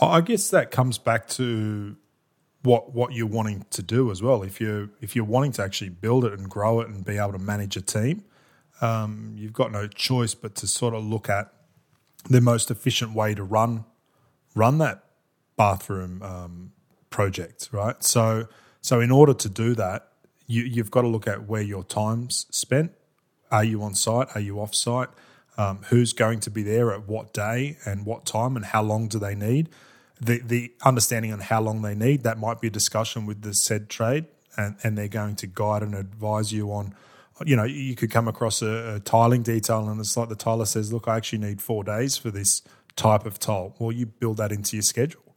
[0.01, 1.97] I guess that comes back to
[2.63, 4.43] what what you're wanting to do as well.
[4.43, 7.33] If you if you're wanting to actually build it and grow it and be able
[7.33, 8.25] to manage a team
[8.81, 11.53] um, you've got no choice but to sort of look at
[12.29, 13.85] the most efficient way to run
[14.55, 15.05] run that
[15.57, 16.73] bathroom um,
[17.11, 18.03] project right?
[18.03, 18.49] So
[18.89, 20.09] so, in order to do that,
[20.47, 22.93] you, you've got to look at where your time's spent.
[23.51, 24.29] Are you on site?
[24.35, 25.11] Are you off site?
[25.59, 29.07] Um, who's going to be there at what day and what time and how long
[29.07, 29.69] do they need?
[30.19, 33.53] The the understanding on how long they need that might be a discussion with the
[33.53, 34.25] said trade,
[34.57, 36.95] and, and they're going to guide and advise you on.
[37.45, 40.65] You know, you could come across a, a tiling detail, and it's like the tiler
[40.65, 42.63] says, "Look, I actually need four days for this
[42.97, 45.28] type of tile." Well, you build that into your schedule.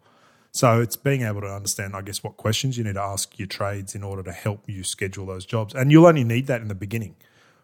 [0.51, 3.47] So it's being able to understand, I guess, what questions you need to ask your
[3.47, 5.73] trades in order to help you schedule those jobs.
[5.73, 7.15] And you'll only need that in the beginning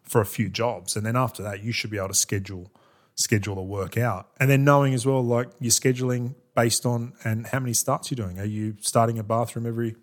[0.04, 2.72] for a few jobs, and then after that, you should be able to schedule
[3.16, 4.28] schedule the work out.
[4.40, 8.16] And then knowing as well, like you're scheduling based on and how many starts you're
[8.16, 8.40] doing.
[8.40, 9.96] Are you starting a bathroom every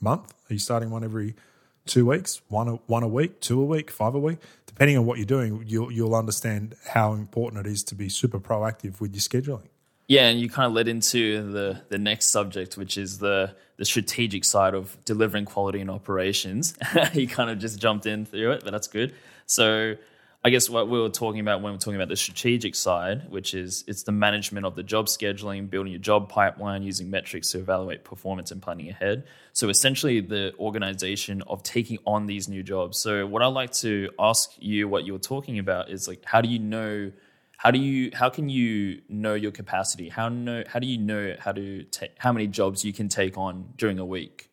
[0.00, 0.32] month?
[0.48, 1.34] Are you starting one every
[1.84, 2.40] two weeks?
[2.48, 3.40] One a, one a week?
[3.40, 3.90] Two a week?
[3.90, 4.38] Five a week?
[4.66, 8.38] Depending on what you're doing, you'll you'll understand how important it is to be super
[8.38, 9.66] proactive with your scheduling.
[10.10, 13.84] Yeah, and you kind of led into the the next subject, which is the the
[13.84, 16.76] strategic side of delivering quality in operations.
[17.12, 19.14] you kind of just jumped in through it, but that's good.
[19.46, 19.94] So
[20.44, 23.54] I guess what we were talking about when we're talking about the strategic side, which
[23.54, 27.60] is it's the management of the job scheduling, building your job pipeline, using metrics to
[27.60, 29.22] evaluate performance and planning ahead.
[29.52, 32.98] So essentially the organization of taking on these new jobs.
[32.98, 36.40] So what I'd like to ask you what you were talking about is like how
[36.40, 37.12] do you know
[37.60, 40.08] how do you how can you know your capacity?
[40.08, 43.36] How know how do you know how to take how many jobs you can take
[43.36, 44.50] on during a week?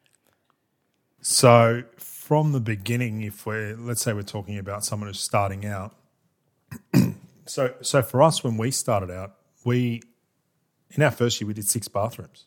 [1.21, 5.95] So from the beginning if we're let's say we're talking about someone who's starting out
[7.45, 10.01] so so for us when we started out we
[10.91, 12.43] in our first year we did six bathrooms.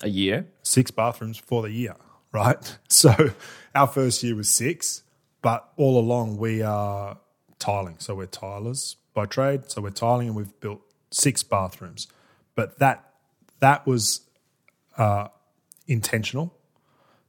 [0.00, 0.48] A year?
[0.64, 1.94] Six bathrooms for the year
[2.32, 2.78] right?
[2.88, 3.14] So
[3.72, 5.04] our first year was six
[5.42, 7.18] but all along we are
[7.60, 8.00] tiling.
[8.00, 9.70] So we're tilers by trade.
[9.70, 12.06] So we're tiling and we've built six bathrooms.
[12.54, 13.12] But that
[13.60, 14.22] that was
[14.98, 15.28] uh,
[15.86, 16.54] intentional.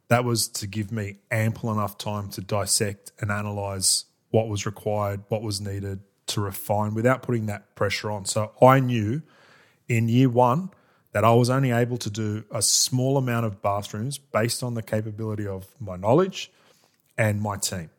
[0.07, 5.21] That was to give me ample enough time to dissect and analyze what was required,
[5.29, 8.25] what was needed to refine without putting that pressure on.
[8.25, 9.21] So I knew
[9.87, 10.71] in year one
[11.11, 14.81] that I was only able to do a small amount of bathrooms based on the
[14.81, 16.51] capability of my knowledge
[17.17, 17.91] and my team.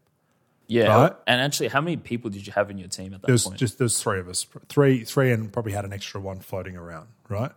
[0.67, 1.03] Yeah.
[1.03, 1.13] Right.
[1.27, 3.59] And actually, how many people did you have in your team at that There's point?
[3.59, 7.09] just there's three of us, three three, and probably had an extra one floating around,
[7.29, 7.53] right?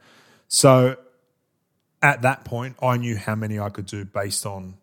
[0.48, 0.98] So
[2.02, 4.76] at that point, I knew how many I could do based on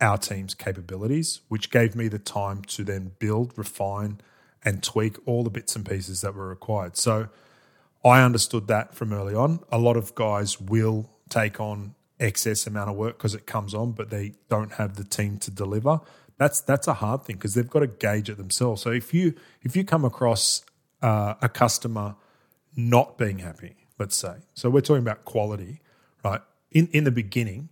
[0.00, 4.20] our team's capabilities, which gave me the time to then build, refine,
[4.64, 6.96] and tweak all the bits and pieces that were required.
[6.96, 7.28] So
[8.04, 9.60] I understood that from early on.
[9.70, 13.92] A lot of guys will take on excess amount of work because it comes on,
[13.92, 16.00] but they don't have the team to deliver.
[16.42, 18.82] That's that's a hard thing because they've got to gauge it themselves.
[18.82, 20.64] So if you if you come across
[21.00, 22.16] uh, a customer
[22.74, 25.82] not being happy, let's say, so we're talking about quality,
[26.24, 26.40] right?
[26.72, 27.68] In in the beginning,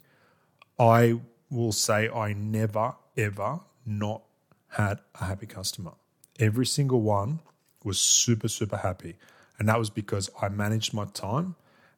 [0.79, 1.19] I
[1.51, 4.23] will say I never ever not
[4.69, 5.95] had a happy customer.
[6.39, 7.41] Every single one
[7.83, 9.17] was super super happy,
[9.59, 11.57] and that was because I managed my time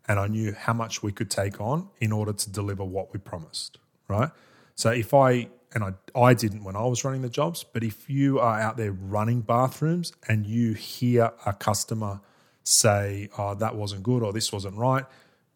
[0.08, 3.18] and I knew how much we could take on in order to deliver what we
[3.18, 3.76] promised,
[4.08, 4.30] right?
[4.74, 8.08] So if I and I I didn't when I was running the jobs, but if
[8.08, 12.20] you are out there running bathrooms and you hear a customer
[12.64, 15.04] say, "Oh, that wasn't good," or "This wasn't right,"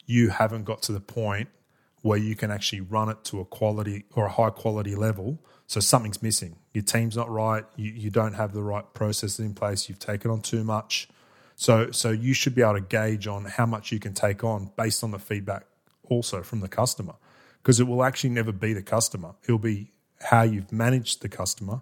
[0.06, 1.48] you haven't got to the point
[2.02, 5.38] where you can actually run it to a quality or a high quality level.
[5.66, 6.56] So something's missing.
[6.72, 7.64] Your team's not right.
[7.74, 9.88] You, you don't have the right processes in place.
[9.88, 11.08] You've taken on too much.
[11.56, 14.70] So so you should be able to gauge on how much you can take on
[14.76, 15.66] based on the feedback
[16.04, 17.14] also from the customer.
[17.60, 19.34] Because it will actually never be the customer.
[19.42, 21.80] It'll be how you've managed the customer.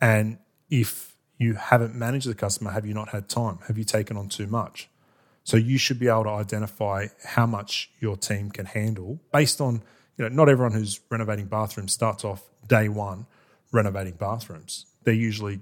[0.00, 0.38] And
[0.70, 3.58] if you haven't managed the customer, have you not had time?
[3.66, 4.88] Have you taken on too much?
[5.44, 9.82] So you should be able to identify how much your team can handle based on,
[10.16, 13.26] you know, not everyone who's renovating bathrooms starts off day one
[13.72, 14.86] renovating bathrooms.
[15.04, 15.60] They're usually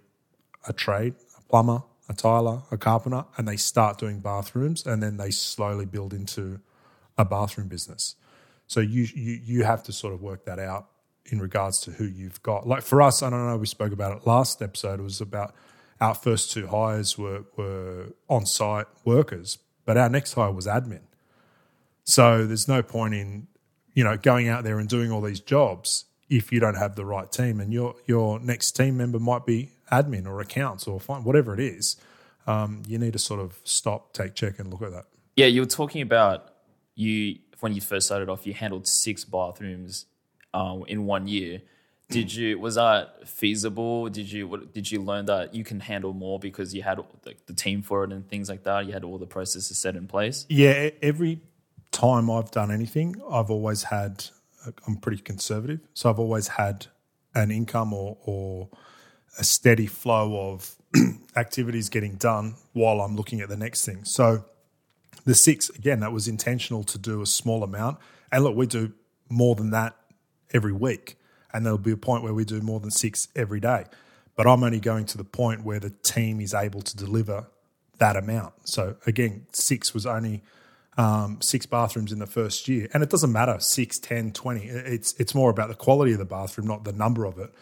[0.67, 5.17] a trade, a plumber, a tiler, a carpenter, and they start doing bathrooms and then
[5.17, 6.61] they slowly build into
[7.19, 8.17] a bathroom business.
[8.67, 10.89] So you you you have to sort of work that out
[11.29, 12.67] in regards to who you've got.
[12.67, 15.01] Like for us, I don't know, we spoke about it last episode.
[15.01, 15.55] It was about
[16.01, 21.03] our first two hires were were on site workers, but our next hire was admin.
[22.05, 23.49] So there's no point in
[23.95, 27.05] you know going out there and doing all these jobs if you don't have the
[27.05, 31.25] right team, and your your next team member might be admin or accounts or fine
[31.25, 31.97] whatever it is.
[32.47, 35.07] Um, you need to sort of stop, take check, and look at that.
[35.35, 36.53] yeah, you were talking about
[36.95, 38.47] you when you first started off.
[38.47, 40.07] You handled six bathrooms
[40.57, 41.61] um, in one year.
[42.09, 44.09] Did you was that feasible?
[44.09, 47.35] Did you what, did you learn that you can handle more because you had the,
[47.47, 48.87] the team for it and things like that?
[48.87, 50.47] You had all the processes set in place.
[50.49, 51.41] Yeah, every
[51.91, 54.27] time I've done anything, I've always had.
[54.87, 56.87] I'm pretty conservative, so I've always had
[57.37, 58.69] an income or, or
[59.39, 60.75] a steady flow of
[61.37, 64.05] activities getting done while I'm looking at the next thing.
[64.05, 64.45] So
[65.25, 67.99] the six again, that was intentional to do a small amount,
[68.31, 68.93] and look, we do
[69.29, 69.97] more than that
[70.53, 71.19] every week,
[71.53, 73.85] and there'll be a point where we do more than six every day.
[74.35, 77.47] But I'm only going to the point where the team is able to deliver
[77.99, 78.69] that amount.
[78.69, 80.43] So again, six was only
[80.99, 82.89] um, six bathrooms in the first year.
[82.93, 84.61] And it doesn't matter, six, 10, 20.
[84.67, 87.53] It's, it's more about the quality of the bathroom, not the number of it.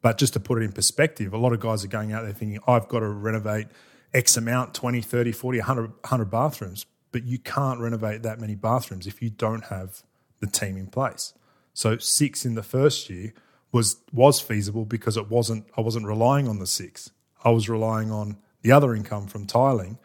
[0.00, 2.32] But just to put it in perspective, a lot of guys are going out there
[2.32, 3.68] thinking, I've got to renovate
[4.12, 6.86] X amount, 20, 30, 40, 100, 100 bathrooms.
[7.12, 10.02] But you can't renovate that many bathrooms if you don't have
[10.40, 11.34] the team in place.
[11.74, 13.32] So six in the first year
[13.70, 17.10] was was feasible because it wasn't I wasn't relying on the six.
[17.44, 19.98] I was relying on the other income from tiling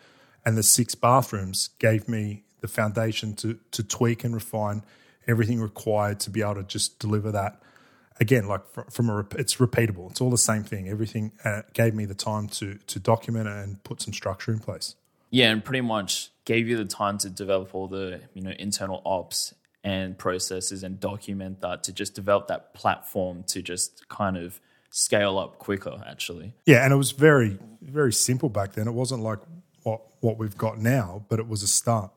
[0.45, 4.83] and the six bathrooms gave me the foundation to to tweak and refine
[5.27, 7.61] everything required to be able to just deliver that.
[8.19, 10.09] Again like from a it's repeatable.
[10.09, 10.87] It's all the same thing.
[10.87, 14.95] Everything uh, gave me the time to to document and put some structure in place.
[15.29, 19.01] Yeah, and pretty much gave you the time to develop all the you know internal
[19.05, 19.53] ops
[19.87, 25.37] and processes and document that to just develop that platform to just kind of scale
[25.37, 25.95] up quicker.
[26.05, 29.39] Actually, yeah and it was very very simple back then it wasn't like
[29.83, 32.11] what what we've got now but it was a start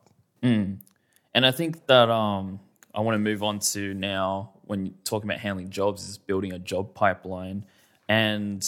[1.34, 2.60] and I think that um,
[2.94, 6.52] I want to move on to now when you're talking about handling jobs is building
[6.52, 7.64] a job pipeline.
[8.08, 8.66] And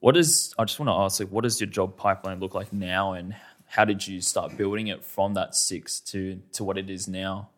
[0.00, 2.72] what is I just want to ask, like, what does your job pipeline look like
[2.72, 3.34] now, and
[3.66, 7.48] how did you start building it from that six to to what it is now?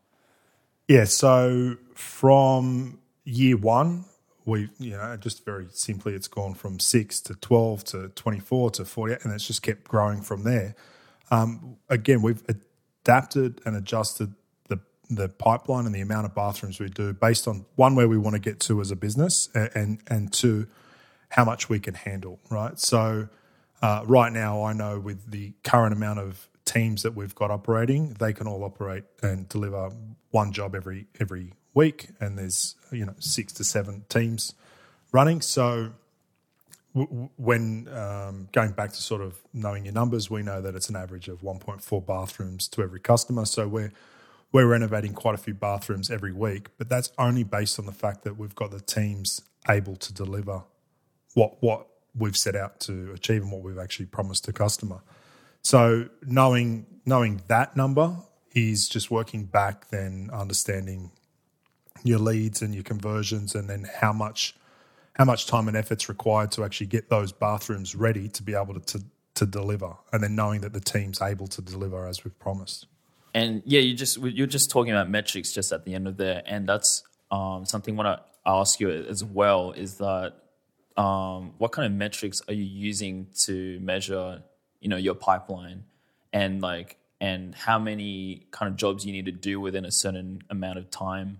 [0.89, 4.07] Yeah, so from year one,
[4.47, 8.71] we you know just very simply, it's gone from six to twelve to twenty four
[8.71, 10.75] to forty, and it's just kept growing from there.
[11.31, 14.33] Um, again, we've adapted and adjusted
[14.69, 14.81] the
[15.11, 18.35] the pipeline and the amount of bathrooms we do based on one where we want
[18.35, 20.67] to get to as a business, and and, and two
[21.29, 22.41] how much we can handle.
[22.49, 23.29] Right, so
[23.83, 28.15] uh, right now, I know with the current amount of teams that we've got operating,
[28.15, 29.91] they can all operate and deliver
[30.31, 34.55] one job every every week, and there's you know six to seven teams
[35.11, 35.41] running.
[35.41, 35.93] So
[36.95, 40.91] w- when um, going back to sort of knowing your numbers, we know that it's
[40.91, 43.47] an average of 1.4 bathrooms to every customer.
[43.47, 43.93] So we're
[44.53, 48.25] we're renovating quite a few bathrooms every week, but that's only based on the fact
[48.25, 50.65] that we've got the teams able to deliver
[51.35, 55.01] what what we've set out to achieve and what we've actually promised to customer.
[55.69, 58.17] So knowing knowing that number
[58.55, 61.11] is just working back, then understanding
[62.03, 64.57] your leads and your conversions, and then how much
[65.13, 68.81] how much time and effort's required to actually get those bathrooms ready to be able
[68.81, 69.05] to, to
[69.35, 72.87] to deliver, and then knowing that the team's able to deliver as we've promised.
[73.35, 76.43] And yeah, you just you're just talking about metrics just at the end of there,
[76.47, 80.33] and that's um, something I want to ask you as well is that
[80.97, 84.43] um, what kind of metrics are you using to measure,
[84.81, 85.85] you know, your pipeline,
[86.33, 90.41] and like and how many kind of jobs you need to do within a certain
[90.51, 91.39] amount of time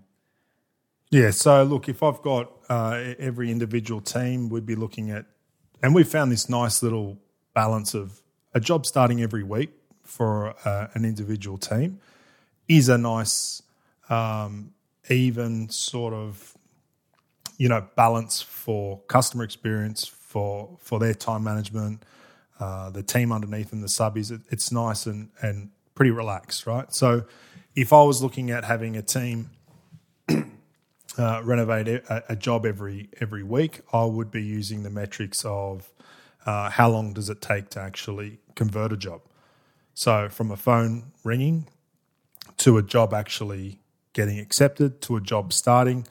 [1.09, 1.31] yeah.
[1.31, 5.25] So look, if I've got uh, every individual team, we'd be looking at,
[5.81, 7.17] and we've found this nice little
[7.53, 8.21] balance of
[8.53, 9.71] a job starting every week
[10.03, 11.99] for uh, an individual team
[12.67, 13.63] is a nice,
[14.09, 14.71] um,
[15.09, 16.55] even sort of,
[17.57, 22.03] you know, balance for customer experience for for their time management,
[22.59, 24.31] uh, the team underneath and the subbies.
[24.31, 26.93] It, it's nice and and pretty relaxed, right?
[26.93, 27.25] So,
[27.75, 29.51] if I was looking at having a team
[31.17, 35.91] uh, renovate a, a, job every every week, I would be using the metrics of
[36.45, 39.21] uh, how long does it take to actually convert a job.
[39.93, 41.67] So from a phone ringing
[42.57, 43.81] to a job actually
[44.13, 46.07] getting accepted to a job starting,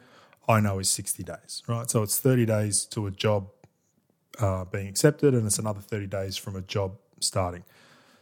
[0.48, 1.90] I know is sixty days, right?
[1.90, 3.48] So it's thirty days to a job
[4.38, 7.64] uh, being accepted, and it's another thirty days from a job starting.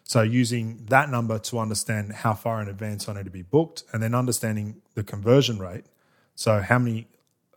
[0.05, 3.85] So using that number to understand how far in advance I need to be booked,
[3.93, 5.85] and then understanding the conversion rate
[6.37, 7.09] so how many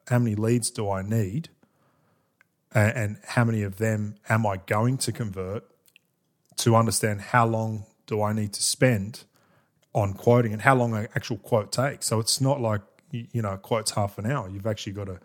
[0.07, 1.49] how many leads do I need,
[2.73, 5.65] and, and how many of them am I going to convert?
[6.57, 9.23] To understand how long do I need to spend
[9.93, 12.07] on quoting and how long an actual quote takes.
[12.07, 12.81] So it's not like
[13.11, 14.49] you know, quote's half an hour.
[14.49, 15.19] You've actually got to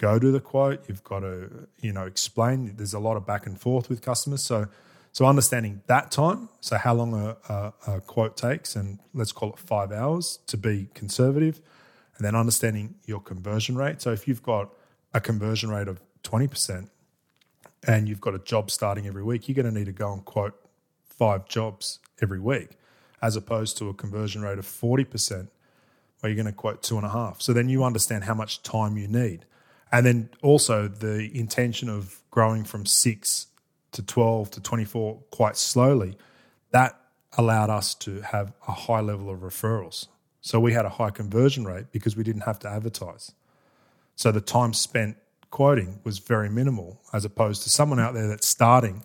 [0.00, 0.88] go to the quote.
[0.88, 2.74] You've got to you know explain.
[2.76, 4.42] There's a lot of back and forth with customers.
[4.42, 4.66] So
[5.12, 9.52] so understanding that time, so how long a, a, a quote takes, and let's call
[9.52, 11.60] it five hours to be conservative
[12.16, 14.00] and then understanding your conversion rate.
[14.00, 14.72] So if you've got
[15.12, 16.88] a conversion rate of 20%
[17.88, 20.24] and you've got a job starting every week, you're going to need to go and
[20.24, 20.54] quote
[21.04, 22.70] five jobs every week,
[23.20, 25.48] as opposed to a conversion rate of 40%
[26.20, 27.40] where you're going to quote two and a half.
[27.40, 29.44] So then you understand how much time you need.
[29.92, 33.48] And then also the intention of growing from six
[33.92, 36.16] to 12 to 24 quite slowly,
[36.70, 36.98] that
[37.36, 40.06] allowed us to have a high level of referrals.
[40.40, 43.32] So we had a high conversion rate because we didn't have to advertise.
[44.14, 45.16] So the time spent
[45.50, 49.04] quoting was very minimal as opposed to someone out there that's starting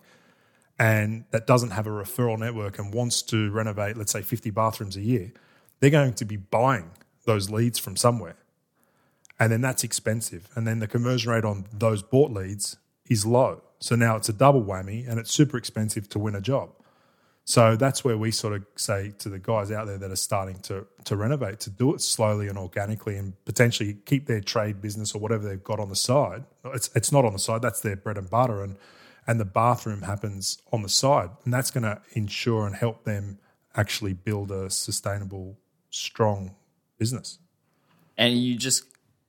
[0.77, 4.97] and that doesn't have a referral network and wants to renovate, let's say, 50 bathrooms
[4.97, 5.31] a year.
[5.79, 6.91] They're going to be buying
[7.25, 8.35] those leads from somewhere.
[9.39, 10.47] And then that's expensive.
[10.55, 12.77] And then the conversion rate on those bought leads
[13.09, 13.61] is low.
[13.79, 16.69] So now it's a double whammy and it's super expensive to win a job.
[17.47, 20.57] So that's where we sort of say to the guys out there that are starting
[20.61, 25.13] to to renovate to do it slowly and organically and potentially keep their trade business
[25.13, 26.45] or whatever they've got on the side.
[26.73, 28.77] It's it's not on the side, that's their bread and butter and
[29.27, 31.29] and the bathroom happens on the side.
[31.43, 33.39] And that's going to ensure and help them
[33.75, 35.57] actually build a sustainable
[35.89, 36.55] strong
[36.97, 37.39] business.
[38.17, 38.85] And you just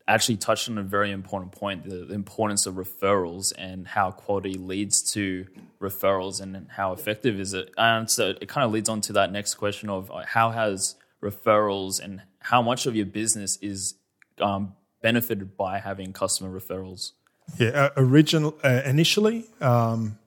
[0.08, 5.02] actually touched on a very important point the, importance of referrals and how quality leads
[5.12, 5.46] to
[5.80, 7.72] referrals and how effective is it.
[7.76, 10.94] And so it kind of leads on to that next question of uh, how has
[11.22, 13.94] referrals and how much of your business is
[14.40, 17.12] um, benefited by having customer referrals?
[17.58, 20.18] Yeah uh, original uh, initially um,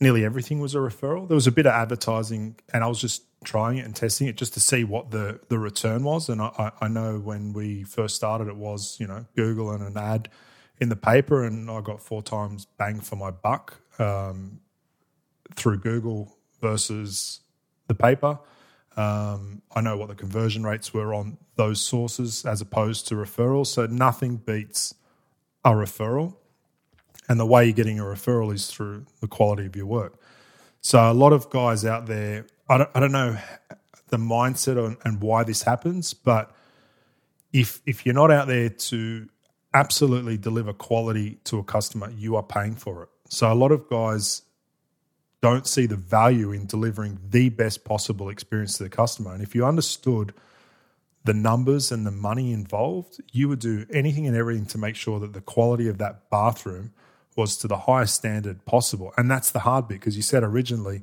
[0.00, 1.26] nearly everything was a referral.
[1.26, 4.36] There was a bit of advertising and i was just trying it and testing it
[4.36, 6.28] just to see what the the return was.
[6.28, 9.96] And I, I know when we first started, it was you know Google and an
[9.96, 10.28] ad
[10.78, 14.60] in the paper, and I got four times bang for my buck um,
[15.54, 17.40] through Google versus
[17.86, 18.38] the paper.
[18.96, 23.66] Um, I know what the conversion rates were on those sources as opposed to referrals.
[23.66, 24.94] So nothing beats
[25.64, 26.36] a referral.
[27.28, 30.18] And the way you're getting a referral is through the quality of your work.
[30.86, 33.36] So a lot of guys out there I don't, I don't know
[34.06, 36.54] the mindset on, and why this happens, but
[37.52, 39.28] if if you're not out there to
[39.74, 43.08] absolutely deliver quality to a customer, you are paying for it.
[43.28, 44.42] So a lot of guys
[45.42, 49.34] don't see the value in delivering the best possible experience to the customer.
[49.34, 50.34] And if you understood
[51.24, 55.18] the numbers and the money involved, you would do anything and everything to make sure
[55.18, 56.92] that the quality of that bathroom
[57.36, 59.12] was to the highest standard possible.
[59.16, 61.02] And that's the hard bit because you said originally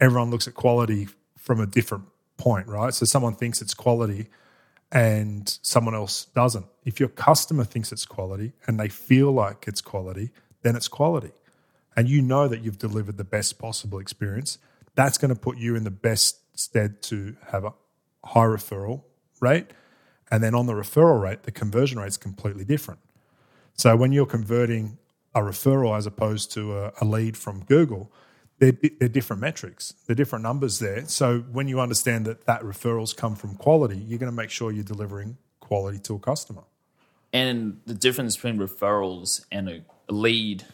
[0.00, 1.08] everyone looks at quality
[1.38, 2.04] from a different
[2.36, 2.92] point, right?
[2.94, 4.28] So someone thinks it's quality
[4.92, 6.66] and someone else doesn't.
[6.84, 10.30] If your customer thinks it's quality and they feel like it's quality,
[10.62, 11.32] then it's quality.
[11.96, 14.58] And you know that you've delivered the best possible experience.
[14.94, 17.72] That's going to put you in the best stead to have a
[18.24, 19.02] high referral
[19.40, 19.66] rate.
[20.30, 23.00] And then on the referral rate, the conversion rate is completely different.
[23.74, 24.98] So when you're converting
[25.34, 28.12] a referral as opposed to a, a lead from Google,
[28.58, 29.94] they're, they're, different metrics.
[30.06, 31.06] They're different numbers there.
[31.06, 34.70] So when you understand that that referrals come from quality, you're going to make sure
[34.70, 36.62] you're delivering quality to a customer.
[37.32, 40.64] And the difference between referrals and a, a lead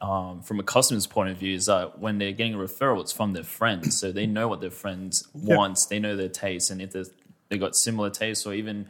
[0.00, 3.12] um, from a customer's point of view is that when they're getting a referral, it's
[3.12, 3.98] from their friends.
[3.98, 5.56] So they know what their friends yep.
[5.56, 6.70] want, they know their tastes.
[6.70, 6.94] And if
[7.48, 8.88] they've got similar tastes or even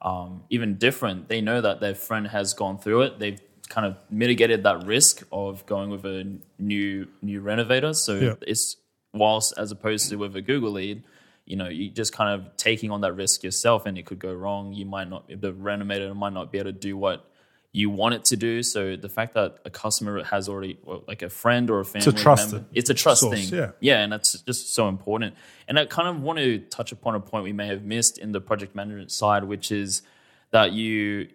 [0.00, 3.18] um, even different, they know that their friend has gone through it.
[3.18, 7.94] They've kind of mitigated that risk of going with a new new renovator.
[7.94, 8.34] So yeah.
[8.42, 8.76] it's
[9.12, 11.02] whilst as opposed to with a Google lead,
[11.44, 14.32] you know, you just kind of taking on that risk yourself, and it could go
[14.32, 14.72] wrong.
[14.72, 17.24] You might not the renovator might not be able to do what
[17.72, 18.62] you want it to do.
[18.62, 22.08] So the fact that a customer has already, well, like a friend or a family
[22.08, 23.58] it's a trust member, it's a trust source, thing.
[23.58, 23.70] Yeah.
[23.80, 25.34] yeah, and that's just so important.
[25.68, 28.32] And I kind of want to touch upon a point we may have missed in
[28.32, 30.02] the project management side, which is
[30.50, 31.28] that you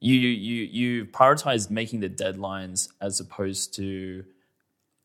[0.00, 4.24] you you you prioritize making the deadlines as opposed to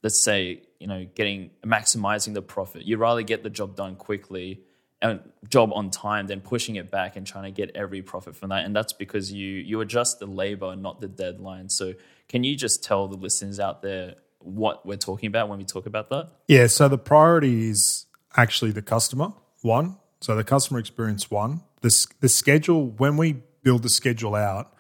[0.02, 2.86] let's say you know getting maximizing the profit.
[2.86, 4.62] You rather get the job done quickly
[5.02, 5.20] and
[5.50, 8.64] job on time than pushing it back and trying to get every profit from that.
[8.64, 11.70] And that's because you you adjust the labor not the deadline.
[11.70, 11.94] So
[12.30, 15.86] can you just tell the listeners out there what we're talking about when we talk
[15.86, 16.30] about that?
[16.48, 18.06] Yeah so the priority is
[18.38, 19.98] actually the customer one.
[20.22, 21.62] So the customer experience one.
[21.82, 24.75] The, the schedule when we build the schedule out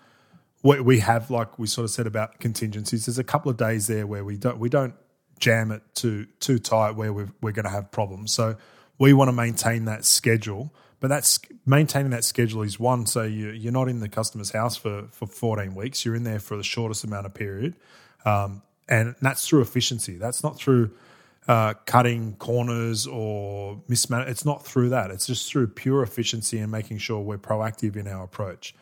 [0.65, 3.05] we have like we sort of said about contingencies.
[3.05, 4.95] There's a couple of days there where we don't we don't
[5.39, 8.33] jam it too too tight where we're we're going to have problems.
[8.33, 8.55] So
[8.97, 13.05] we want to maintain that schedule, but that's maintaining that schedule is one.
[13.05, 16.03] So you you're not in the customer's house for for 14 weeks.
[16.03, 17.75] You're in there for the shortest amount of period,
[18.25, 20.17] um, and that's through efficiency.
[20.17, 20.91] That's not through
[21.47, 24.29] uh, cutting corners or mismanage.
[24.29, 25.11] It's not through that.
[25.11, 28.73] It's just through pure efficiency and making sure we're proactive in our approach.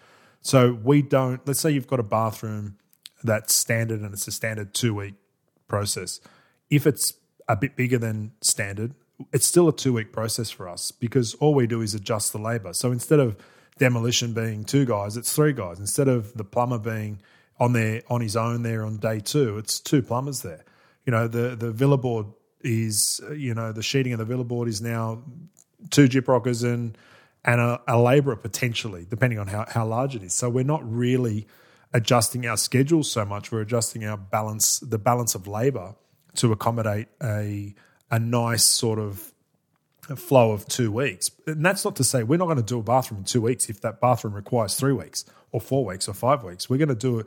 [0.43, 2.77] So we don't, let's say you've got a bathroom
[3.23, 5.15] that's standard and it's a standard two week
[5.67, 6.19] process.
[6.69, 7.13] If it's
[7.47, 8.93] a bit bigger than standard,
[9.31, 12.39] it's still a two week process for us because all we do is adjust the
[12.39, 12.73] labor.
[12.73, 13.37] So instead of
[13.79, 15.79] demolition being two guys, it's three guys.
[15.79, 17.21] Instead of the plumber being
[17.59, 20.65] on there on his own there on day two, it's two plumbers there.
[21.05, 22.27] You know, the the villa board
[22.61, 25.23] is you know, the sheeting of the villa board is now
[25.89, 26.97] two gyprockers and
[27.45, 30.33] and a, a labourer potentially, depending on how, how large it is.
[30.33, 31.47] So we're not really
[31.93, 33.51] adjusting our schedules so much.
[33.51, 35.95] We're adjusting our balance, the balance of labour,
[36.35, 37.75] to accommodate a
[38.09, 39.33] a nice sort of
[40.15, 41.31] flow of two weeks.
[41.47, 43.69] And that's not to say we're not going to do a bathroom in two weeks
[43.69, 46.69] if that bathroom requires three weeks or four weeks or five weeks.
[46.69, 47.25] We're going to do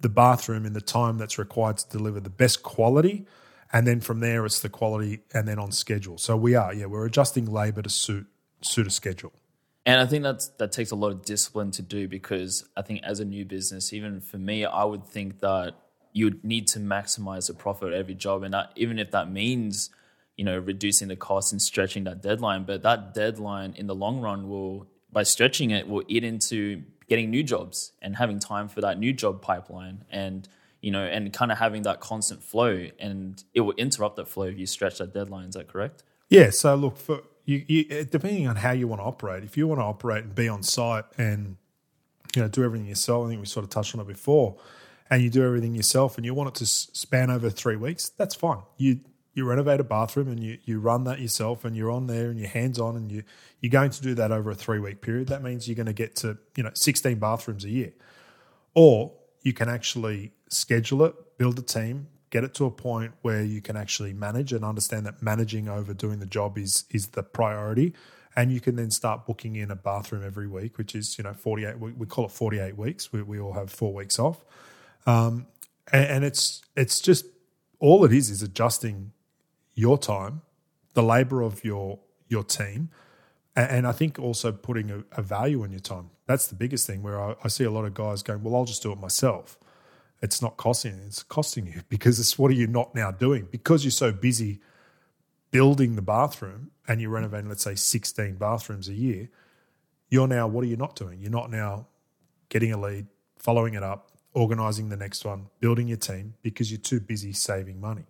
[0.00, 3.26] the bathroom in the time that's required to deliver the best quality.
[3.72, 6.18] And then from there, it's the quality and then on schedule.
[6.18, 8.26] So we are, yeah, we're adjusting labour to suit
[8.62, 9.32] suit a schedule.
[9.86, 13.02] And I think that's that takes a lot of discipline to do because I think
[13.04, 15.76] as a new business, even for me, I would think that
[16.12, 19.90] you need to maximize the profit of every job, and that, even if that means
[20.36, 24.20] you know reducing the cost and stretching that deadline, but that deadline in the long
[24.20, 28.80] run will by stretching it will eat into getting new jobs and having time for
[28.80, 30.48] that new job pipeline and
[30.80, 32.88] you know and kind of having that constant flow.
[32.98, 35.48] And it will interrupt that flow if you stretch that deadline.
[35.50, 36.02] Is that correct?
[36.28, 36.50] Yeah.
[36.50, 39.66] So look for you, you, eh, depending on how you want to operate, if you
[39.66, 41.56] want to operate and be on site and
[42.34, 44.56] you know do everything yourself, I think we sort of touched on it before,
[45.08, 48.34] and you do everything yourself, and you want it to span over three weeks, that's
[48.34, 48.62] fine.
[48.76, 49.00] You
[49.32, 52.38] you renovate a bathroom and you you run that yourself, and you're on there and
[52.38, 53.22] you're hands on, and you
[53.60, 55.28] you're going to do that over a three week period.
[55.28, 57.92] That means you're going to get to you know 16 bathrooms a year,
[58.74, 63.42] or you can actually schedule it, build a team, get it to a point where
[63.42, 67.22] you can actually manage and understand that managing over doing the job is is the
[67.22, 67.94] priority.
[68.38, 71.32] And you can then start booking in a bathroom every week which is you know
[71.32, 73.12] 48 we, we call it 48 weeks.
[73.12, 74.44] We, we all have four weeks off.
[75.06, 75.46] Um,
[75.92, 77.26] and, and it's it's just
[77.78, 79.12] all it is is adjusting
[79.74, 80.42] your time
[80.94, 82.90] the labor of your your team
[83.54, 86.10] and, and I think also putting a, a, value in your time.
[86.26, 88.64] That's the biggest thing where I, I see a lot of guys going well I'll
[88.64, 89.58] just do it myself
[90.26, 93.84] it's not costing it's costing you because it's what are you not now doing because
[93.84, 94.60] you're so busy
[95.50, 99.30] building the bathroom and you're renovating let's say 16 bathrooms a year
[100.10, 101.86] you're now what are you not doing you're not now
[102.48, 103.06] getting a lead
[103.38, 107.80] following it up organizing the next one, building your team because you're too busy saving
[107.80, 108.04] money.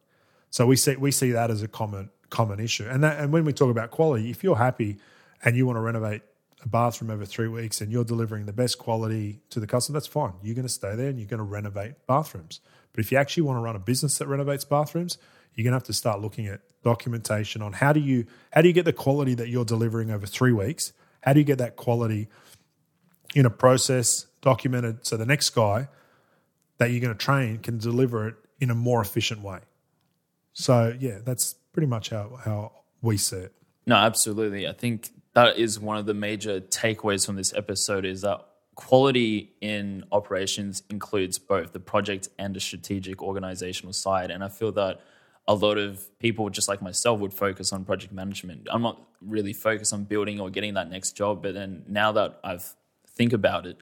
[0.50, 2.86] So we see we see that as a common common issue.
[2.88, 4.98] And that, and when we talk about quality, if you're happy
[5.44, 6.22] and you want to renovate
[6.62, 10.06] a bathroom over three weeks and you're delivering the best quality to the customer, that's
[10.06, 10.32] fine.
[10.42, 12.60] You're going to stay there and you're going to renovate bathrooms.
[12.92, 15.18] But if you actually want to run a business that renovates bathrooms,
[15.54, 18.68] you're going to have to start looking at documentation on how do you how do
[18.68, 20.92] you get the quality that you're delivering over three weeks?
[21.20, 22.28] How do you get that quality
[23.34, 25.88] in a process documented so the next guy
[26.78, 29.60] that you're going to train can deliver it in a more efficient way?
[30.52, 33.52] So yeah, that's pretty much how how we see it.
[33.86, 34.66] No, absolutely.
[34.66, 38.40] I think that is one of the major takeaways from this episode is that
[38.74, 44.30] quality in operations includes both the project and the strategic organizational side.
[44.30, 45.02] And I feel that
[45.46, 48.66] a lot of people, just like myself, would focus on project management.
[48.70, 51.42] I'm not really focused on building or getting that next job.
[51.42, 52.74] But then now that I've
[53.06, 53.76] think about it,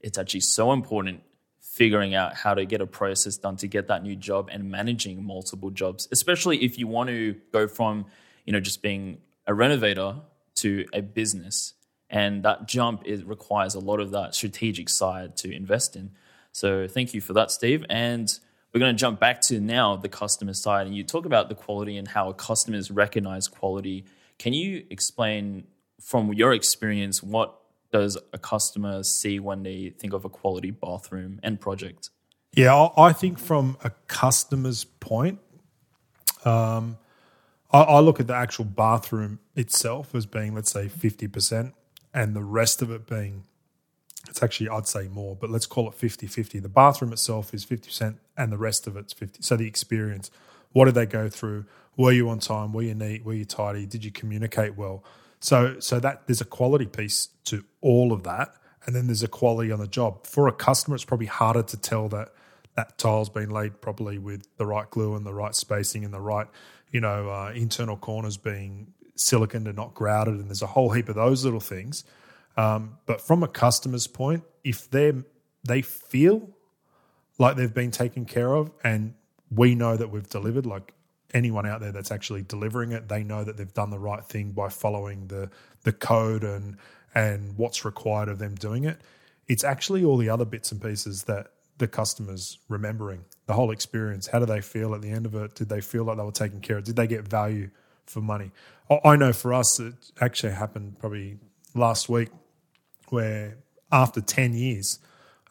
[0.00, 1.24] it's actually so important
[1.60, 5.24] figuring out how to get a process done to get that new job and managing
[5.24, 8.06] multiple jobs, especially if you want to go from,
[8.46, 10.14] you know, just being a renovator
[10.60, 11.74] to a business.
[12.08, 16.10] And that jump is requires a lot of that strategic side to invest in.
[16.52, 17.84] So thank you for that, Steve.
[17.88, 18.28] And
[18.72, 20.86] we're going to jump back to now the customer side.
[20.86, 24.04] And you talk about the quality and how customers recognize quality.
[24.38, 25.64] Can you explain
[26.00, 27.56] from your experience what
[27.92, 32.10] does a customer see when they think of a quality bathroom and project?
[32.52, 35.38] Yeah, I think from a customer's point,
[36.44, 36.98] um,
[37.72, 41.72] I, I look at the actual bathroom itself as being, let's say, 50%,
[42.12, 43.44] and the rest of it being,
[44.28, 46.58] it's actually, I'd say more, but let's call it 50 50.
[46.58, 50.30] The bathroom itself is 50%, and the rest of it's 50 So the experience,
[50.72, 51.66] what did they go through?
[51.96, 52.72] Were you on time?
[52.72, 53.24] Were you neat?
[53.24, 53.86] Were you tidy?
[53.86, 55.04] Did you communicate well?
[55.40, 58.54] So so that there's a quality piece to all of that,
[58.86, 60.26] and then there's a quality on the job.
[60.26, 62.28] For a customer, it's probably harder to tell that
[62.76, 66.20] that tile's been laid properly with the right glue and the right spacing and the
[66.20, 66.46] right
[66.90, 71.08] you know uh, internal corners being siliconed and not grouted, and there's a whole heap
[71.08, 72.04] of those little things.
[72.56, 75.12] Um, but from a customer's point, if they
[75.64, 76.50] they feel
[77.38, 79.14] like they've been taken care of, and
[79.50, 80.92] we know that we've delivered, like
[81.32, 84.50] anyone out there that's actually delivering it, they know that they've done the right thing
[84.50, 85.50] by following the
[85.82, 86.76] the code and
[87.14, 89.00] and what's required of them doing it.
[89.48, 91.48] It's actually all the other bits and pieces that
[91.80, 94.28] the customers remembering the whole experience.
[94.28, 95.56] How do they feel at the end of it?
[95.56, 96.84] Did they feel like they were taken care of?
[96.84, 97.70] Did they get value
[98.06, 98.52] for money?
[99.04, 101.38] I know for us, it actually happened probably
[101.74, 102.28] last week,
[103.08, 103.58] where
[103.90, 104.98] after ten years,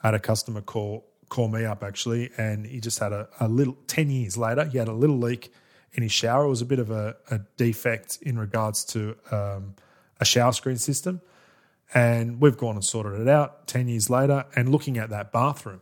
[0.02, 3.48] I had a customer call call me up actually, and he just had a, a
[3.48, 5.52] little ten years later, he had a little leak
[5.94, 6.46] in his shower.
[6.46, 9.76] It was a bit of a, a defect in regards to um,
[10.20, 11.22] a shower screen system.
[11.92, 14.46] And we've gone and sorted it out 10 years later.
[14.56, 15.82] And looking at that bathroom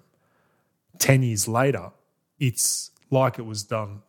[0.99, 1.91] 10 years later,
[2.39, 4.01] it's like it was done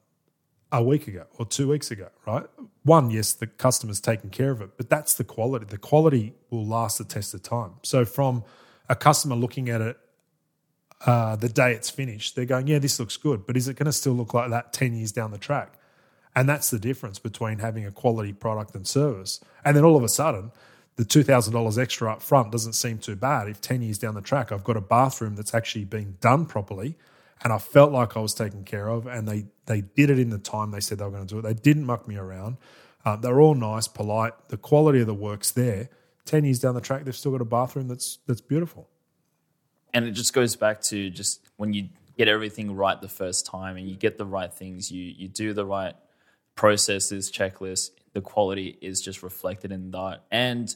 [0.71, 2.45] a week ago or two weeks ago, right?
[2.83, 5.65] One, yes, the customer's taken care of it, but that's the quality.
[5.65, 7.73] The quality will last the test of time.
[7.83, 8.45] So, from
[8.89, 9.99] a customer looking at it
[11.07, 13.87] uh, the day it's finished, they're going, yeah, this looks good, but is it going
[13.87, 15.75] to still look like that 10 years down the track?
[16.35, 19.41] And that's the difference between having a quality product and service.
[19.65, 20.53] And then all of a sudden,
[20.99, 23.49] the $2,000 extra up front doesn't seem too bad.
[23.49, 26.97] If 10 years down the track, I've got a bathroom that's actually being done properly
[27.45, 30.31] and I felt like I was taken care of and they, they did it in
[30.31, 31.43] the time they said they were going to do it.
[31.43, 32.57] They didn't muck me around.
[33.05, 34.33] Uh, they're all nice, polite.
[34.49, 35.89] The quality of the work's there.
[36.25, 38.89] 10 years down the track, they've still got a bathroom that's, that's beautiful.
[39.95, 43.77] And it just goes back to just when you get everything right the first time
[43.77, 45.95] and you get the right things, you, you do the right–
[46.59, 50.25] processes, checklists, the quality is just reflected in that.
[50.33, 50.75] And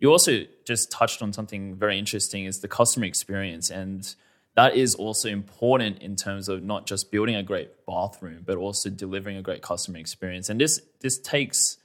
[0.00, 3.70] you also just touched on something very interesting is the customer experience.
[3.70, 4.12] And
[4.56, 8.88] that is also important in terms of not just building a great bathroom, but also
[8.88, 10.48] delivering a great customer experience.
[10.48, 11.76] And this this takes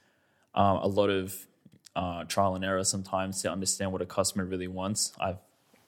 [0.54, 1.46] uh, a lot of
[1.94, 5.12] uh, trial and error sometimes to understand what a customer really wants.
[5.20, 5.38] I've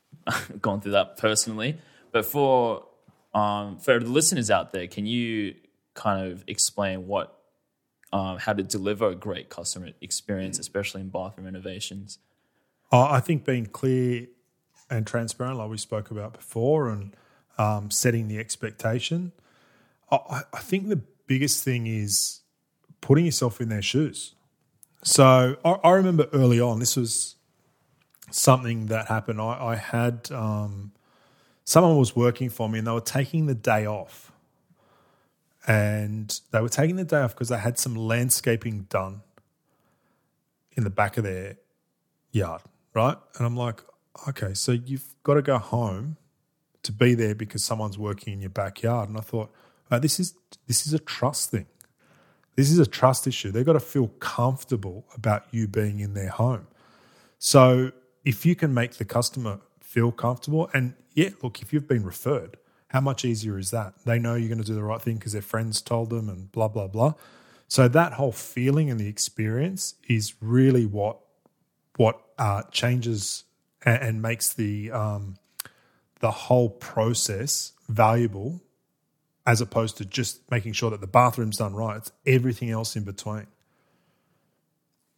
[0.61, 1.79] gone through that personally,
[2.13, 2.85] but for
[3.35, 5.55] um, for the listeners out there, can you
[5.95, 7.38] kind of explain what
[8.13, 12.19] um, how to deliver a great customer experience, especially in bathroom renovations?
[12.91, 14.27] Uh, I think being clear
[14.91, 17.15] and transparent, like we spoke about before, and
[17.59, 19.33] um, setting the expectation.
[20.11, 22.41] I, I, think the biggest thing is
[23.01, 24.35] putting yourself in their shoes.
[25.03, 27.35] So I, I remember early on, this was
[28.31, 29.41] something that happened.
[29.41, 30.93] I, I had um,
[31.65, 34.33] someone was working for me, and they were taking the day off
[35.67, 39.23] and they were taking the day off because they had some landscaping done
[40.73, 41.57] in the back of their
[42.31, 42.63] yard,
[42.95, 43.17] right?
[43.37, 43.83] And I'm like,
[44.29, 46.17] okay, so you've got to go home
[46.83, 49.09] to be there because someone's working in your backyard.
[49.09, 49.51] And I thought,
[49.91, 50.35] oh, this is
[50.67, 51.67] this is a trust thing.
[52.57, 53.51] This is a trust issue.
[53.51, 56.67] They've got to feel comfortable about you being in their home.
[57.39, 57.93] So
[58.25, 62.57] if you can make the customer feel comfortable, and yeah, look, if you've been referred,
[62.89, 63.95] how much easier is that?
[64.05, 66.51] They know you're going to do the right thing because their friends told them, and
[66.51, 67.15] blah blah blah.
[67.69, 71.19] So that whole feeling and the experience is really what
[71.97, 73.45] what uh, changes
[73.85, 75.37] and, and, makes the um,
[76.21, 78.63] the whole process valuable,
[79.47, 81.99] as opposed to just making sure that the bathroom's done right.
[81.99, 83.49] It's everything else in between.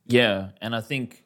[0.06, 1.24] Yeah, and I think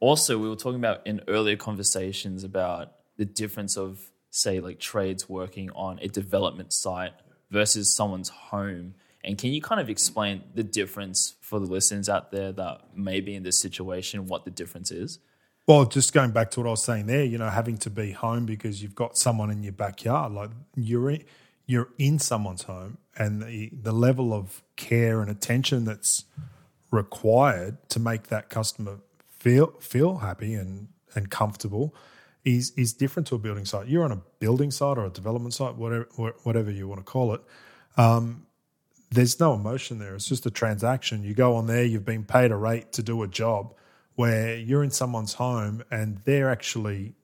[0.00, 5.28] also we were talking about in earlier conversations about the difference of say like trades
[5.28, 7.12] working on a development site
[7.50, 12.32] versus someone's home and can you kind of explain the difference for the listeners out
[12.32, 15.20] there that may be in this situation, what the difference is?
[15.66, 18.10] Well, just going back to what I was saying there, you know, having to be
[18.10, 21.24] home because you've got someone in your backyard, like you're in,
[21.66, 26.24] you're in someone's home, and the the level of care and attention that's
[26.90, 31.94] required to make that customer feel feel happy and and comfortable
[32.44, 33.88] is is different to a building site.
[33.88, 36.06] You're on a building site or a development site, whatever
[36.42, 37.42] whatever you want to call it.
[37.96, 38.46] Um,
[39.10, 40.14] there's no emotion there.
[40.14, 41.22] It's just a transaction.
[41.22, 43.74] You go on there, you've been paid a rate to do a job
[44.14, 47.14] where you're in someone's home and they're actually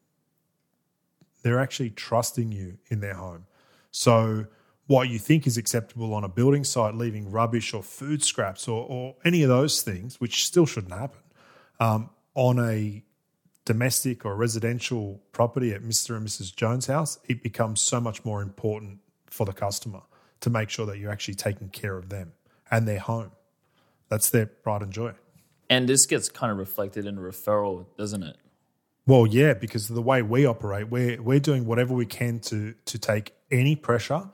[1.42, 3.46] they're actually trusting you in their home.
[3.90, 4.46] So
[4.86, 8.86] what you think is acceptable on a building site, leaving rubbish or food scraps or,
[8.88, 11.20] or any of those things, which still shouldn't happen,
[11.78, 13.04] um, on a
[13.68, 16.16] domestic or residential property at Mr.
[16.16, 16.56] and Mrs.
[16.56, 20.00] Jones' house, it becomes so much more important for the customer
[20.40, 22.32] to make sure that you're actually taking care of them
[22.70, 23.30] and their home.
[24.08, 25.12] That's their pride and joy.
[25.68, 28.38] And this gets kind of reflected in a referral, doesn't it?
[29.06, 32.98] Well, yeah, because the way we operate, we're we're doing whatever we can to to
[32.98, 34.30] take any pressure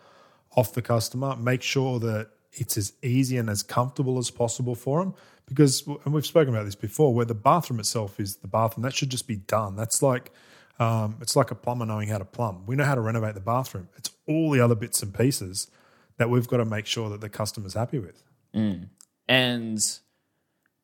[0.57, 5.01] off the customer, make sure that it's as easy and as comfortable as possible for
[5.01, 5.15] them.
[5.49, 8.95] Because, and we've spoken about this before, where the bathroom itself is the bathroom, that
[8.95, 9.77] should just be done.
[9.77, 10.33] That's like
[10.79, 12.65] um, it's like a plumber knowing how to plumb.
[12.67, 13.89] We know how to renovate the bathroom.
[13.97, 15.69] It's all the other bits and pieces
[16.17, 18.23] that we've got to make sure that the customer's happy with.
[18.55, 18.89] Mm.
[19.29, 19.79] And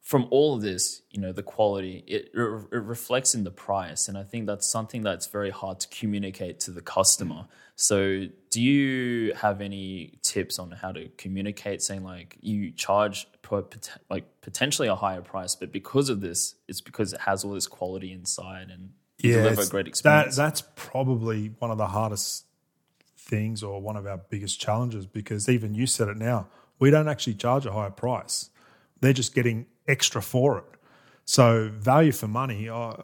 [0.00, 4.08] from all of this, you know, the quality, it, it reflects in the price.
[4.08, 7.34] And I think that's something that's very hard to communicate to the customer.
[7.34, 7.46] Mm.
[7.76, 13.26] So, do you have any tips on how to communicate saying like you charge
[14.10, 17.66] like potentially a higher price, but because of this, it's because it has all this
[17.66, 20.36] quality inside and yeah, deliver a great experience?
[20.36, 22.44] That, that's probably one of the hardest
[23.16, 26.48] things or one of our biggest challenges because even you said it now,
[26.78, 28.50] we don't actually charge a higher price.
[29.00, 30.64] They're just getting extra for it.
[31.24, 32.68] So value for money.
[32.68, 33.02] And,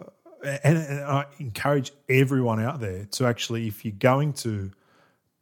[0.65, 4.71] and I encourage everyone out there to actually, if you're going to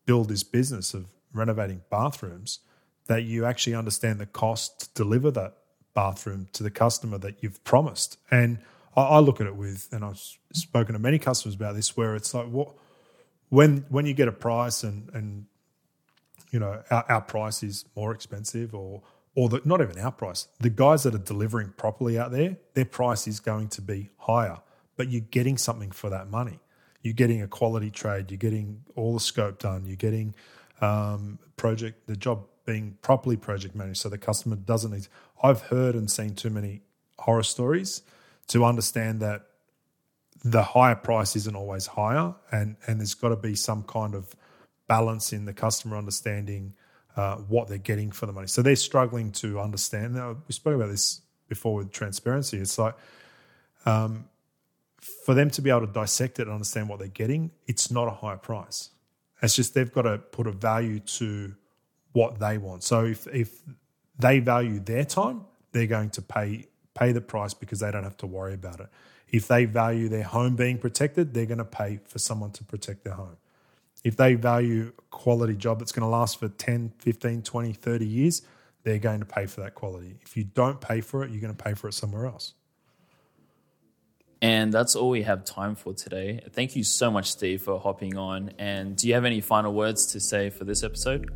[0.07, 2.61] build this business of renovating bathrooms,
[3.07, 5.55] that you actually understand the cost to deliver that
[5.95, 8.19] bathroom to the customer that you've promised.
[8.31, 8.59] And
[8.97, 10.23] I, I look at it with, and I've
[10.53, 12.75] spoken to many customers about this, where it's like, what
[13.51, 15.47] when when you get a price and and
[16.51, 19.03] you know our, our price is more expensive or
[19.35, 22.85] or the, not even our price the guys that are delivering properly out there their
[22.85, 24.59] price is going to be higher
[24.97, 26.61] but you're getting something for that money.
[27.03, 30.35] You're getting a quality trade you're getting all the scope done you're getting
[30.81, 35.07] um, project the job being properly project managed so the customer doesn't need
[35.43, 36.81] i've heard and seen too many
[37.19, 38.03] horror stories
[38.47, 39.47] to understand that
[40.45, 44.37] the higher price isn't always higher, and and there's got to be some kind of
[44.87, 46.75] balance in the customer understanding
[47.17, 48.47] uh, what they're getting for the money.
[48.47, 50.15] So they're struggling to understand.
[50.15, 52.59] Now we spoke about this before with transparency.
[52.59, 52.95] It's like
[53.87, 54.27] um,
[54.99, 58.09] for them to be able to dissect it and understand what they're getting, it's not
[58.09, 58.91] a higher price.
[59.43, 61.55] It's just they've got to put a value to
[62.13, 62.83] what they want.
[62.83, 63.63] So if if
[64.19, 68.17] they value their time, they're going to pay pay the price because they don't have
[68.19, 68.89] to worry about it.
[69.29, 73.05] If they value their home being protected, they're going to pay for someone to protect
[73.05, 73.37] their home.
[74.05, 78.07] If they value a quality job that's going to last for 10, 15, 20, 30
[78.07, 78.43] years,
[78.85, 80.17] they're going to pay for that quality.
[80.23, 82.55] If you don't pay for it, you're going to pay for it somewhere else.
[84.43, 86.45] And that's all we have time for today.
[86.53, 88.51] Thank you so much, Steve, for hopping on.
[88.59, 91.31] And do you have any final words to say for this episode?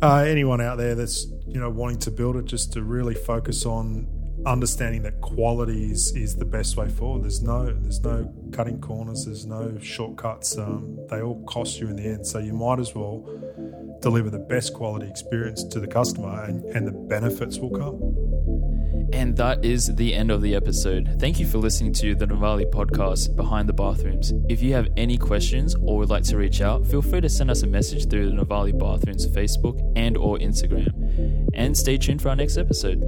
[0.00, 3.66] Uh, anyone out there that's you know wanting to build it, just to really focus
[3.66, 4.06] on
[4.46, 7.24] understanding that quality is, is the best way forward.
[7.24, 9.26] There's no there's no cutting corners.
[9.26, 10.56] There's no shortcuts.
[10.58, 12.26] Um, they all cost you in the end.
[12.26, 13.26] So you might as well
[14.00, 19.10] deliver the best quality experience to the customer, and, and the benefits will come.
[19.12, 21.16] And that is the end of the episode.
[21.18, 24.32] Thank you for listening to the Novalé podcast, Behind the Bathrooms.
[24.48, 27.50] If you have any questions or would like to reach out, feel free to send
[27.50, 31.48] us a message through the Novalé Bathrooms Facebook and or Instagram.
[31.54, 33.02] And stay tuned for our next episode.